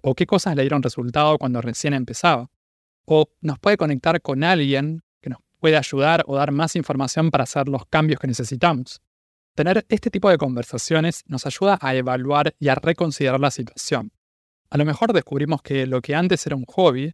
o 0.01 0.15
qué 0.15 0.25
cosas 0.25 0.55
le 0.55 0.63
dieron 0.63 0.81
resultado 0.81 1.37
cuando 1.37 1.61
recién 1.61 1.93
empezaba. 1.93 2.49
O 3.05 3.27
nos 3.39 3.59
puede 3.59 3.77
conectar 3.77 4.19
con 4.23 4.43
alguien 4.43 5.03
puede 5.61 5.77
ayudar 5.77 6.23
o 6.27 6.35
dar 6.35 6.51
más 6.51 6.75
información 6.75 7.31
para 7.31 7.45
hacer 7.45 7.69
los 7.69 7.85
cambios 7.85 8.19
que 8.19 8.27
necesitamos. 8.27 9.01
Tener 9.55 9.85
este 9.89 10.09
tipo 10.09 10.29
de 10.29 10.37
conversaciones 10.37 11.23
nos 11.27 11.45
ayuda 11.45 11.77
a 11.79 11.95
evaluar 11.95 12.55
y 12.59 12.69
a 12.69 12.75
reconsiderar 12.75 13.39
la 13.39 13.51
situación. 13.51 14.11
A 14.69 14.77
lo 14.77 14.85
mejor 14.85 15.13
descubrimos 15.13 15.61
que 15.61 15.85
lo 15.85 16.01
que 16.01 16.15
antes 16.15 16.45
era 16.47 16.55
un 16.55 16.65
hobby 16.65 17.13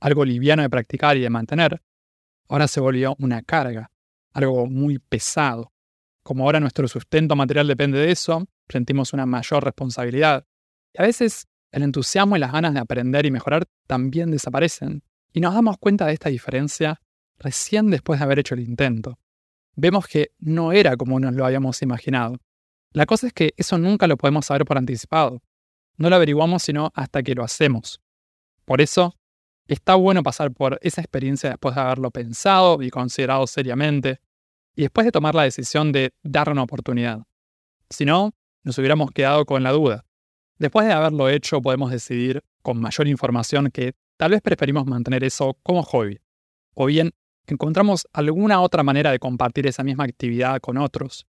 algo 0.00 0.24
liviano 0.24 0.62
de 0.62 0.70
practicar 0.70 1.16
y 1.16 1.20
de 1.20 1.30
mantener, 1.30 1.82
ahora 2.48 2.68
se 2.68 2.80
volvió 2.80 3.16
una 3.18 3.42
carga, 3.42 3.90
algo 4.32 4.66
muy 4.66 4.98
pesado. 4.98 5.72
Como 6.22 6.44
ahora 6.44 6.60
nuestro 6.60 6.86
sustento 6.88 7.34
material 7.34 7.66
depende 7.66 7.98
de 7.98 8.12
eso, 8.12 8.46
sentimos 8.68 9.12
una 9.12 9.26
mayor 9.26 9.64
responsabilidad. 9.64 10.46
Y 10.94 11.02
a 11.02 11.06
veces 11.06 11.48
el 11.72 11.82
entusiasmo 11.82 12.36
y 12.36 12.40
las 12.40 12.52
ganas 12.52 12.74
de 12.74 12.80
aprender 12.80 13.26
y 13.26 13.30
mejorar 13.30 13.66
también 13.86 14.30
desaparecen. 14.30 15.02
Y 15.32 15.40
nos 15.40 15.54
damos 15.54 15.78
cuenta 15.78 16.06
de 16.06 16.12
esta 16.12 16.28
diferencia 16.28 17.00
recién 17.38 17.90
después 17.90 18.20
de 18.20 18.24
haber 18.24 18.38
hecho 18.38 18.54
el 18.54 18.60
intento. 18.60 19.18
Vemos 19.76 20.06
que 20.06 20.32
no 20.38 20.72
era 20.72 20.96
como 20.96 21.20
nos 21.20 21.34
lo 21.34 21.46
habíamos 21.46 21.82
imaginado. 21.82 22.36
La 22.92 23.06
cosa 23.06 23.28
es 23.28 23.32
que 23.32 23.54
eso 23.56 23.78
nunca 23.78 24.06
lo 24.06 24.16
podemos 24.16 24.46
saber 24.46 24.64
por 24.64 24.78
anticipado. 24.78 25.42
No 25.96 26.10
lo 26.10 26.16
averiguamos 26.16 26.62
sino 26.62 26.90
hasta 26.94 27.22
que 27.22 27.34
lo 27.34 27.44
hacemos. 27.44 28.00
Por 28.64 28.80
eso, 28.80 29.14
Está 29.68 29.96
bueno 29.96 30.22
pasar 30.22 30.50
por 30.50 30.78
esa 30.80 31.02
experiencia 31.02 31.50
después 31.50 31.74
de 31.74 31.82
haberlo 31.82 32.10
pensado 32.10 32.82
y 32.82 32.88
considerado 32.88 33.46
seriamente, 33.46 34.18
y 34.74 34.82
después 34.82 35.04
de 35.04 35.12
tomar 35.12 35.34
la 35.34 35.42
decisión 35.42 35.92
de 35.92 36.14
dar 36.22 36.48
una 36.48 36.62
oportunidad. 36.62 37.24
Si 37.90 38.06
no, 38.06 38.34
nos 38.64 38.78
hubiéramos 38.78 39.10
quedado 39.10 39.44
con 39.44 39.62
la 39.62 39.72
duda. 39.72 40.06
Después 40.58 40.86
de 40.86 40.94
haberlo 40.94 41.28
hecho, 41.28 41.60
podemos 41.60 41.90
decidir 41.90 42.42
con 42.62 42.80
mayor 42.80 43.08
información 43.08 43.70
que 43.70 43.92
tal 44.16 44.30
vez 44.30 44.40
preferimos 44.40 44.86
mantener 44.86 45.22
eso 45.22 45.58
como 45.62 45.82
hobby. 45.82 46.18
O 46.74 46.86
bien, 46.86 47.12
encontramos 47.54 48.06
alguna 48.12 48.60
otra 48.60 48.82
manera 48.82 49.10
de 49.10 49.18
compartir 49.18 49.66
esa 49.66 49.84
misma 49.84 50.04
actividad 50.04 50.60
con 50.60 50.76
otros. 50.76 51.26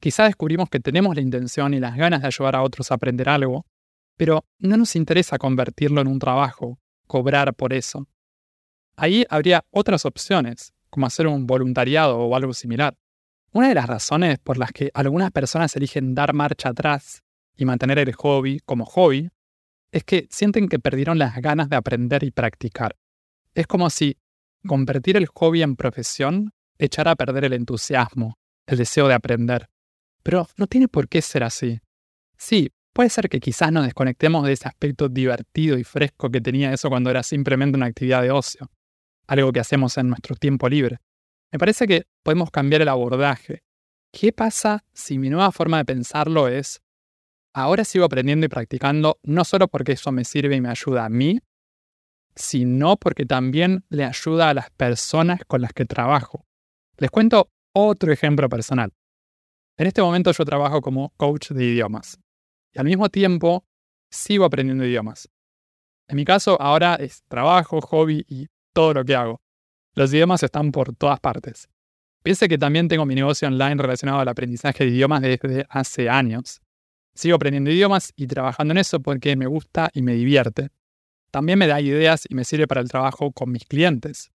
Quizá 0.00 0.24
descubrimos 0.24 0.68
que 0.68 0.80
tenemos 0.80 1.14
la 1.14 1.22
intención 1.22 1.74
y 1.74 1.80
las 1.80 1.96
ganas 1.96 2.22
de 2.22 2.26
ayudar 2.26 2.56
a 2.56 2.62
otros 2.62 2.90
a 2.90 2.94
aprender 2.94 3.28
algo, 3.28 3.66
pero 4.16 4.44
no 4.58 4.76
nos 4.76 4.96
interesa 4.96 5.38
convertirlo 5.38 6.00
en 6.00 6.08
un 6.08 6.18
trabajo 6.18 6.78
cobrar 7.06 7.54
por 7.54 7.72
eso. 7.72 8.08
Ahí 8.96 9.26
habría 9.28 9.64
otras 9.70 10.06
opciones, 10.06 10.72
como 10.88 11.06
hacer 11.06 11.26
un 11.26 11.46
voluntariado 11.46 12.18
o 12.18 12.34
algo 12.34 12.54
similar. 12.54 12.96
Una 13.52 13.68
de 13.68 13.74
las 13.74 13.86
razones 13.86 14.38
por 14.38 14.56
las 14.56 14.72
que 14.72 14.90
algunas 14.94 15.30
personas 15.30 15.76
eligen 15.76 16.14
dar 16.14 16.32
marcha 16.32 16.70
atrás 16.70 17.22
y 17.56 17.66
mantener 17.66 17.98
el 17.98 18.14
hobby 18.14 18.60
como 18.64 18.86
hobby 18.86 19.28
es 19.90 20.04
que 20.04 20.26
sienten 20.30 20.68
que 20.68 20.78
perdieron 20.78 21.18
las 21.18 21.36
ganas 21.36 21.68
de 21.68 21.76
aprender 21.76 22.24
y 22.24 22.30
practicar. 22.30 22.96
Es 23.54 23.66
como 23.66 23.90
si 23.90 24.16
convertir 24.66 25.16
el 25.16 25.26
hobby 25.26 25.62
en 25.62 25.76
profesión 25.76 26.52
echara 26.78 27.12
a 27.12 27.16
perder 27.16 27.44
el 27.44 27.52
entusiasmo, 27.52 28.38
el 28.66 28.78
deseo 28.78 29.08
de 29.08 29.14
aprender. 29.14 29.68
Pero 30.22 30.48
no 30.56 30.66
tiene 30.66 30.88
por 30.88 31.08
qué 31.08 31.22
ser 31.22 31.44
así. 31.44 31.80
Sí, 32.36 32.70
Puede 32.92 33.08
ser 33.08 33.30
que 33.30 33.40
quizás 33.40 33.72
nos 33.72 33.84
desconectemos 33.84 34.44
de 34.44 34.52
ese 34.52 34.68
aspecto 34.68 35.08
divertido 35.08 35.78
y 35.78 35.84
fresco 35.84 36.30
que 36.30 36.42
tenía 36.42 36.72
eso 36.74 36.90
cuando 36.90 37.08
era 37.08 37.22
simplemente 37.22 37.76
una 37.76 37.86
actividad 37.86 38.20
de 38.20 38.30
ocio, 38.30 38.70
algo 39.26 39.50
que 39.50 39.60
hacemos 39.60 39.96
en 39.96 40.08
nuestro 40.08 40.36
tiempo 40.36 40.68
libre. 40.68 40.98
Me 41.50 41.58
parece 41.58 41.86
que 41.86 42.04
podemos 42.22 42.50
cambiar 42.50 42.82
el 42.82 42.88
abordaje. 42.88 43.62
¿Qué 44.12 44.32
pasa 44.32 44.84
si 44.92 45.18
mi 45.18 45.30
nueva 45.30 45.52
forma 45.52 45.78
de 45.78 45.86
pensarlo 45.86 46.48
es, 46.48 46.82
ahora 47.54 47.84
sigo 47.84 48.04
aprendiendo 48.04 48.44
y 48.44 48.50
practicando 48.50 49.18
no 49.22 49.44
solo 49.44 49.68
porque 49.68 49.92
eso 49.92 50.12
me 50.12 50.26
sirve 50.26 50.56
y 50.56 50.60
me 50.60 50.68
ayuda 50.68 51.06
a 51.06 51.08
mí, 51.08 51.40
sino 52.34 52.96
porque 52.96 53.26
también 53.26 53.84
le 53.88 54.04
ayuda 54.04 54.50
a 54.50 54.54
las 54.54 54.70
personas 54.70 55.40
con 55.46 55.60
las 55.60 55.72
que 55.72 55.84
trabajo? 55.84 56.46
Les 56.96 57.10
cuento 57.10 57.50
otro 57.74 58.12
ejemplo 58.12 58.48
personal. 58.48 58.92
En 59.76 59.86
este 59.86 60.02
momento 60.02 60.32
yo 60.32 60.44
trabajo 60.44 60.80
como 60.80 61.10
coach 61.16 61.50
de 61.50 61.64
idiomas 61.64 62.18
y 62.72 62.78
al 62.78 62.84
mismo 62.84 63.08
tiempo 63.08 63.64
sigo 64.10 64.44
aprendiendo 64.44 64.84
idiomas. 64.84 65.28
En 66.08 66.16
mi 66.16 66.24
caso, 66.24 66.60
ahora 66.60 66.96
es 66.96 67.22
trabajo, 67.28 67.80
hobby 67.80 68.24
y 68.28 68.48
todo 68.74 68.94
lo 68.94 69.04
que 69.04 69.14
hago. 69.14 69.40
Los 69.94 70.12
idiomas 70.12 70.42
están 70.42 70.72
por 70.72 70.94
todas 70.94 71.20
partes. 71.20 71.68
Piense 72.22 72.48
que 72.48 72.58
también 72.58 72.88
tengo 72.88 73.04
mi 73.04 73.14
negocio 73.14 73.48
online 73.48 73.76
relacionado 73.76 74.20
al 74.20 74.28
aprendizaje 74.28 74.84
de 74.84 74.90
idiomas 74.90 75.22
desde 75.22 75.66
hace 75.68 76.08
años. 76.08 76.60
Sigo 77.14 77.36
aprendiendo 77.36 77.70
idiomas 77.70 78.12
y 78.16 78.26
trabajando 78.26 78.72
en 78.72 78.78
eso 78.78 79.00
porque 79.00 79.36
me 79.36 79.46
gusta 79.46 79.90
y 79.92 80.02
me 80.02 80.14
divierte. 80.14 80.70
También 81.32 81.58
me 81.58 81.66
da 81.66 81.80
ideas 81.80 82.26
y 82.28 82.34
me 82.34 82.44
sirve 82.44 82.68
para 82.68 82.82
el 82.82 82.90
trabajo 82.90 83.32
con 83.32 83.50
mis 83.50 83.64
clientes. 83.64 84.30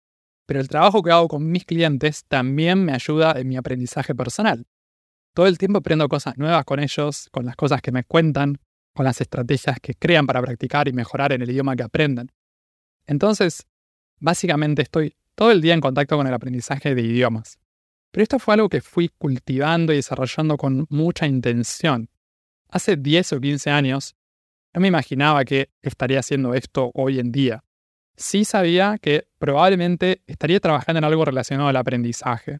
Pero 0.47 0.60
el 0.60 0.67
trabajo 0.67 1.03
que 1.03 1.12
hago 1.12 1.27
con 1.27 1.49
mis 1.49 1.63
clientes 1.63 2.25
también 2.27 2.83
me 2.83 2.93
ayuda 2.93 3.39
en 3.39 3.47
mi 3.47 3.55
aprendizaje 3.55 4.15
personal. 4.15 4.65
Todo 5.36 5.45
el 5.45 5.60
tiempo 5.60 5.77
aprendo 5.77 6.10
cosas 6.10 6.39
nuevas 6.39 6.65
con 6.65 6.79
ellos, 6.79 7.29
con 7.31 7.45
las 7.45 7.55
cosas 7.55 7.83
que 7.83 7.91
me 7.91 8.03
cuentan, 8.03 8.57
con 8.95 9.05
las 9.05 9.21
estrategias 9.21 9.79
que 9.79 9.93
crean 9.93 10.25
para 10.25 10.41
practicar 10.41 10.88
y 10.88 10.93
mejorar 10.93 11.31
en 11.33 11.43
el 11.43 11.51
idioma 11.51 11.75
que 11.75 11.83
aprenden. 11.83 12.31
Entonces, 13.05 13.67
básicamente 14.19 14.81
estoy 14.81 15.15
todo 15.36 15.51
el 15.51 15.62
día 15.62 15.75
en 15.75 15.81
contacto 15.81 16.17
con 16.17 16.25
el 16.25 16.33
aprendizaje 16.33 16.95
de 16.95 17.03
idiomas. 17.03 17.60
Pero 18.10 18.23
esto 18.23 18.39
fue 18.39 18.55
algo 18.55 18.69
que 18.69 18.81
fui 18.81 19.10
cultivando 19.10 19.93
y 19.93 19.97
desarrollando 19.97 20.57
con 20.57 20.88
mucha 20.89 21.27
intención. 21.27 22.10
Hace 22.69 22.95
10 22.95 23.33
o 23.33 23.39
15 23.39 23.69
años, 23.69 24.15
no 24.77 24.81
me 24.81 24.89
imaginaba 24.89 25.43
que 25.43 25.71
estaría 25.81 26.19
haciendo 26.19 26.53
esto 26.53 26.91
hoy 26.93 27.17
en 27.17 27.31
día. 27.31 27.63
Sí 28.15 28.45
sabía 28.45 28.99
que 29.01 29.27
probablemente 29.39 30.21
estaría 30.27 30.59
trabajando 30.59 30.99
en 30.99 31.03
algo 31.03 31.25
relacionado 31.25 31.67
al 31.67 31.77
aprendizaje, 31.77 32.59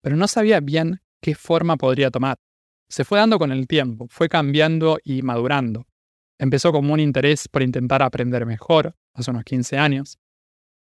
pero 0.00 0.14
no 0.14 0.28
sabía 0.28 0.60
bien 0.60 1.00
qué 1.20 1.34
forma 1.34 1.76
podría 1.76 2.12
tomar. 2.12 2.38
Se 2.88 3.02
fue 3.02 3.18
dando 3.18 3.40
con 3.40 3.50
el 3.50 3.66
tiempo, 3.66 4.06
fue 4.08 4.28
cambiando 4.28 4.98
y 5.02 5.22
madurando. 5.22 5.88
Empezó 6.38 6.70
como 6.70 6.94
un 6.94 7.00
interés 7.00 7.48
por 7.48 7.64
intentar 7.64 8.00
aprender 8.00 8.46
mejor, 8.46 8.94
hace 9.12 9.32
unos 9.32 9.42
15 9.42 9.76
años, 9.76 10.20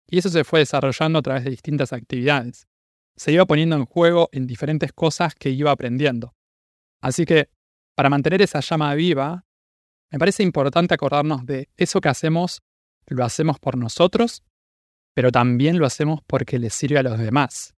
y 0.09 0.17
eso 0.17 0.27
se 0.27 0.43
fue 0.43 0.59
desarrollando 0.59 1.19
a 1.19 1.21
través 1.21 1.45
de 1.45 1.51
distintas 1.51 1.93
actividades. 1.93 2.67
Se 3.15 3.31
iba 3.31 3.45
poniendo 3.45 3.77
en 3.77 3.85
juego 3.85 4.27
en 4.33 4.47
diferentes 4.47 4.91
cosas 4.91 5.33
que 5.33 5.49
iba 5.49 5.71
aprendiendo. 5.71 6.35
Así 7.01 7.23
que, 7.23 7.47
para 7.95 8.09
mantener 8.09 8.41
esa 8.41 8.59
llama 8.59 8.93
viva, 8.95 9.45
me 10.13 10.19
parece 10.19 10.43
importante 10.43 10.93
acordarnos 10.93 11.43
de 11.43 11.69
eso 11.75 11.99
que 11.99 12.07
hacemos 12.07 12.61
lo 13.07 13.25
hacemos 13.25 13.57
por 13.57 13.77
nosotros, 13.77 14.43
pero 15.15 15.31
también 15.31 15.79
lo 15.79 15.87
hacemos 15.87 16.21
porque 16.27 16.59
le 16.59 16.69
sirve 16.69 16.99
a 16.99 17.03
los 17.03 17.17
demás, 17.17 17.73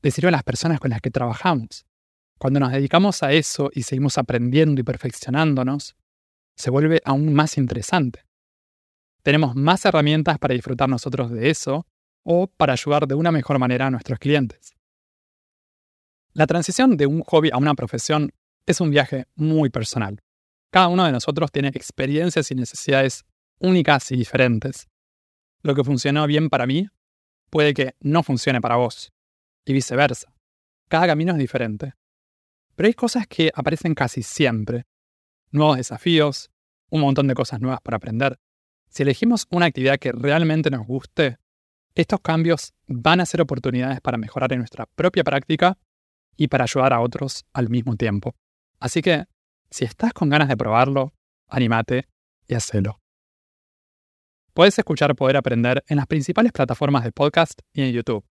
le 0.00 0.10
sirve 0.10 0.28
a 0.28 0.32
las 0.32 0.42
personas 0.42 0.80
con 0.80 0.88
las 0.88 1.02
que 1.02 1.10
trabajamos. 1.10 1.84
Cuando 2.38 2.60
nos 2.60 2.72
dedicamos 2.72 3.22
a 3.22 3.32
eso 3.32 3.70
y 3.74 3.82
seguimos 3.82 4.16
aprendiendo 4.16 4.80
y 4.80 4.84
perfeccionándonos, 4.84 5.96
se 6.56 6.70
vuelve 6.70 7.02
aún 7.04 7.34
más 7.34 7.58
interesante. 7.58 8.24
Tenemos 9.22 9.54
más 9.54 9.84
herramientas 9.84 10.38
para 10.38 10.54
disfrutar 10.54 10.88
nosotros 10.88 11.30
de 11.30 11.50
eso 11.50 11.86
o 12.22 12.46
para 12.46 12.72
ayudar 12.72 13.06
de 13.06 13.16
una 13.16 13.32
mejor 13.32 13.58
manera 13.58 13.88
a 13.88 13.90
nuestros 13.90 14.18
clientes. 14.18 14.74
La 16.32 16.46
transición 16.46 16.96
de 16.96 17.06
un 17.06 17.20
hobby 17.20 17.50
a 17.52 17.58
una 17.58 17.74
profesión 17.74 18.32
es 18.64 18.80
un 18.80 18.90
viaje 18.90 19.26
muy 19.34 19.68
personal. 19.68 20.22
Cada 20.76 20.88
uno 20.88 21.06
de 21.06 21.12
nosotros 21.12 21.50
tiene 21.50 21.68
experiencias 21.68 22.50
y 22.50 22.54
necesidades 22.54 23.24
únicas 23.60 24.12
y 24.12 24.16
diferentes. 24.18 24.90
Lo 25.62 25.74
que 25.74 25.82
funcionó 25.82 26.26
bien 26.26 26.50
para 26.50 26.66
mí 26.66 26.86
puede 27.48 27.72
que 27.72 27.94
no 28.00 28.22
funcione 28.22 28.60
para 28.60 28.76
vos, 28.76 29.10
y 29.64 29.72
viceversa. 29.72 30.34
Cada 30.88 31.06
camino 31.06 31.32
es 31.32 31.38
diferente. 31.38 31.94
Pero 32.74 32.88
hay 32.88 32.92
cosas 32.92 33.26
que 33.26 33.50
aparecen 33.54 33.94
casi 33.94 34.22
siempre. 34.22 34.84
Nuevos 35.50 35.78
desafíos, 35.78 36.50
un 36.90 37.00
montón 37.00 37.26
de 37.26 37.34
cosas 37.34 37.58
nuevas 37.58 37.80
para 37.80 37.96
aprender. 37.96 38.38
Si 38.90 39.02
elegimos 39.02 39.46
una 39.48 39.64
actividad 39.64 39.98
que 39.98 40.12
realmente 40.12 40.68
nos 40.68 40.86
guste, 40.86 41.38
estos 41.94 42.20
cambios 42.20 42.74
van 42.86 43.20
a 43.20 43.24
ser 43.24 43.40
oportunidades 43.40 44.02
para 44.02 44.18
mejorar 44.18 44.52
en 44.52 44.58
nuestra 44.58 44.84
propia 44.84 45.24
práctica 45.24 45.78
y 46.36 46.48
para 46.48 46.64
ayudar 46.64 46.92
a 46.92 47.00
otros 47.00 47.46
al 47.54 47.70
mismo 47.70 47.96
tiempo. 47.96 48.34
Así 48.78 49.00
que, 49.00 49.24
si 49.76 49.84
estás 49.84 50.14
con 50.14 50.30
ganas 50.30 50.48
de 50.48 50.56
probarlo, 50.56 51.12
animate 51.48 52.08
y 52.48 52.54
hacelo. 52.54 52.98
Puedes 54.54 54.78
escuchar 54.78 55.14
Poder 55.14 55.36
Aprender 55.36 55.84
en 55.88 55.98
las 55.98 56.06
principales 56.06 56.50
plataformas 56.52 57.04
de 57.04 57.12
podcast 57.12 57.60
y 57.74 57.82
en 57.82 57.92
YouTube. 57.92 58.24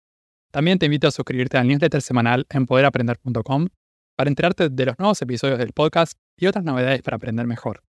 También 0.53 0.79
te 0.79 0.87
invito 0.87 1.09
a 1.09 1.11
suscribirte 1.11 1.59
al 1.59 1.67
newsletter 1.67 2.01
semanal 2.01 2.47
en 2.49 2.67
poderaprender.com 2.67 3.67
para 4.15 4.31
enterarte 4.31 4.69
de 4.69 4.87
los 4.87 4.97
nuevos 5.01 5.21
episodios 5.21 5.59
del 5.59 5.73
podcast 5.73 6.17
y 6.37 6.47
otras 6.47 6.63
novedades 6.65 7.03
para 7.03 7.17
aprender 7.17 7.45
mejor. 7.49 7.83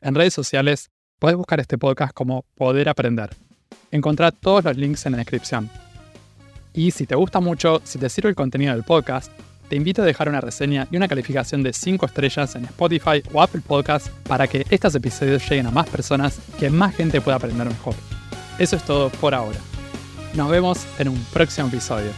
En 0.00 0.14
redes 0.14 0.32
sociales 0.32 0.90
puedes 1.18 1.36
buscar 1.36 1.60
este 1.60 1.76
podcast 1.76 2.14
como 2.14 2.46
Poder 2.54 2.88
Aprender. 2.88 3.36
Encontrá 3.90 4.30
todos 4.30 4.64
los 4.64 4.78
links 4.78 5.04
en 5.04 5.12
la 5.12 5.18
descripción. 5.18 5.68
Y 6.72 6.90
si 6.92 7.06
te 7.06 7.16
gusta 7.16 7.40
mucho, 7.40 7.82
si 7.84 7.98
te 7.98 8.08
sirve 8.08 8.30
el 8.30 8.34
contenido 8.34 8.72
del 8.72 8.82
podcast, 8.82 9.30
te 9.68 9.76
invito 9.76 10.02
a 10.02 10.04
dejar 10.04 10.28
una 10.28 10.40
reseña 10.40 10.86
y 10.90 10.96
una 10.96 11.08
calificación 11.08 11.62
de 11.62 11.72
5 11.72 12.06
estrellas 12.06 12.54
en 12.54 12.64
Spotify 12.64 13.22
o 13.32 13.42
Apple 13.42 13.62
Podcasts 13.66 14.10
para 14.26 14.46
que 14.46 14.66
estos 14.70 14.94
episodios 14.94 15.48
lleguen 15.48 15.66
a 15.66 15.70
más 15.70 15.88
personas 15.88 16.38
y 16.54 16.60
que 16.60 16.70
más 16.70 16.94
gente 16.94 17.20
pueda 17.20 17.36
aprender 17.36 17.66
mejor. 17.66 17.94
Eso 18.58 18.76
es 18.76 18.84
todo 18.84 19.10
por 19.10 19.34
ahora. 19.34 19.58
Nos 20.34 20.50
vemos 20.50 20.86
en 20.98 21.08
un 21.08 21.24
próximo 21.32 21.68
episodio. 21.68 22.10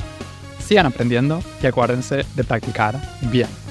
Sigan 0.59 0.87
aprendiendo 0.87 1.43
y 1.63 1.67
acuérdense 1.67 2.25
de 2.35 2.45
practicar 2.45 3.01
bien. 3.31 3.66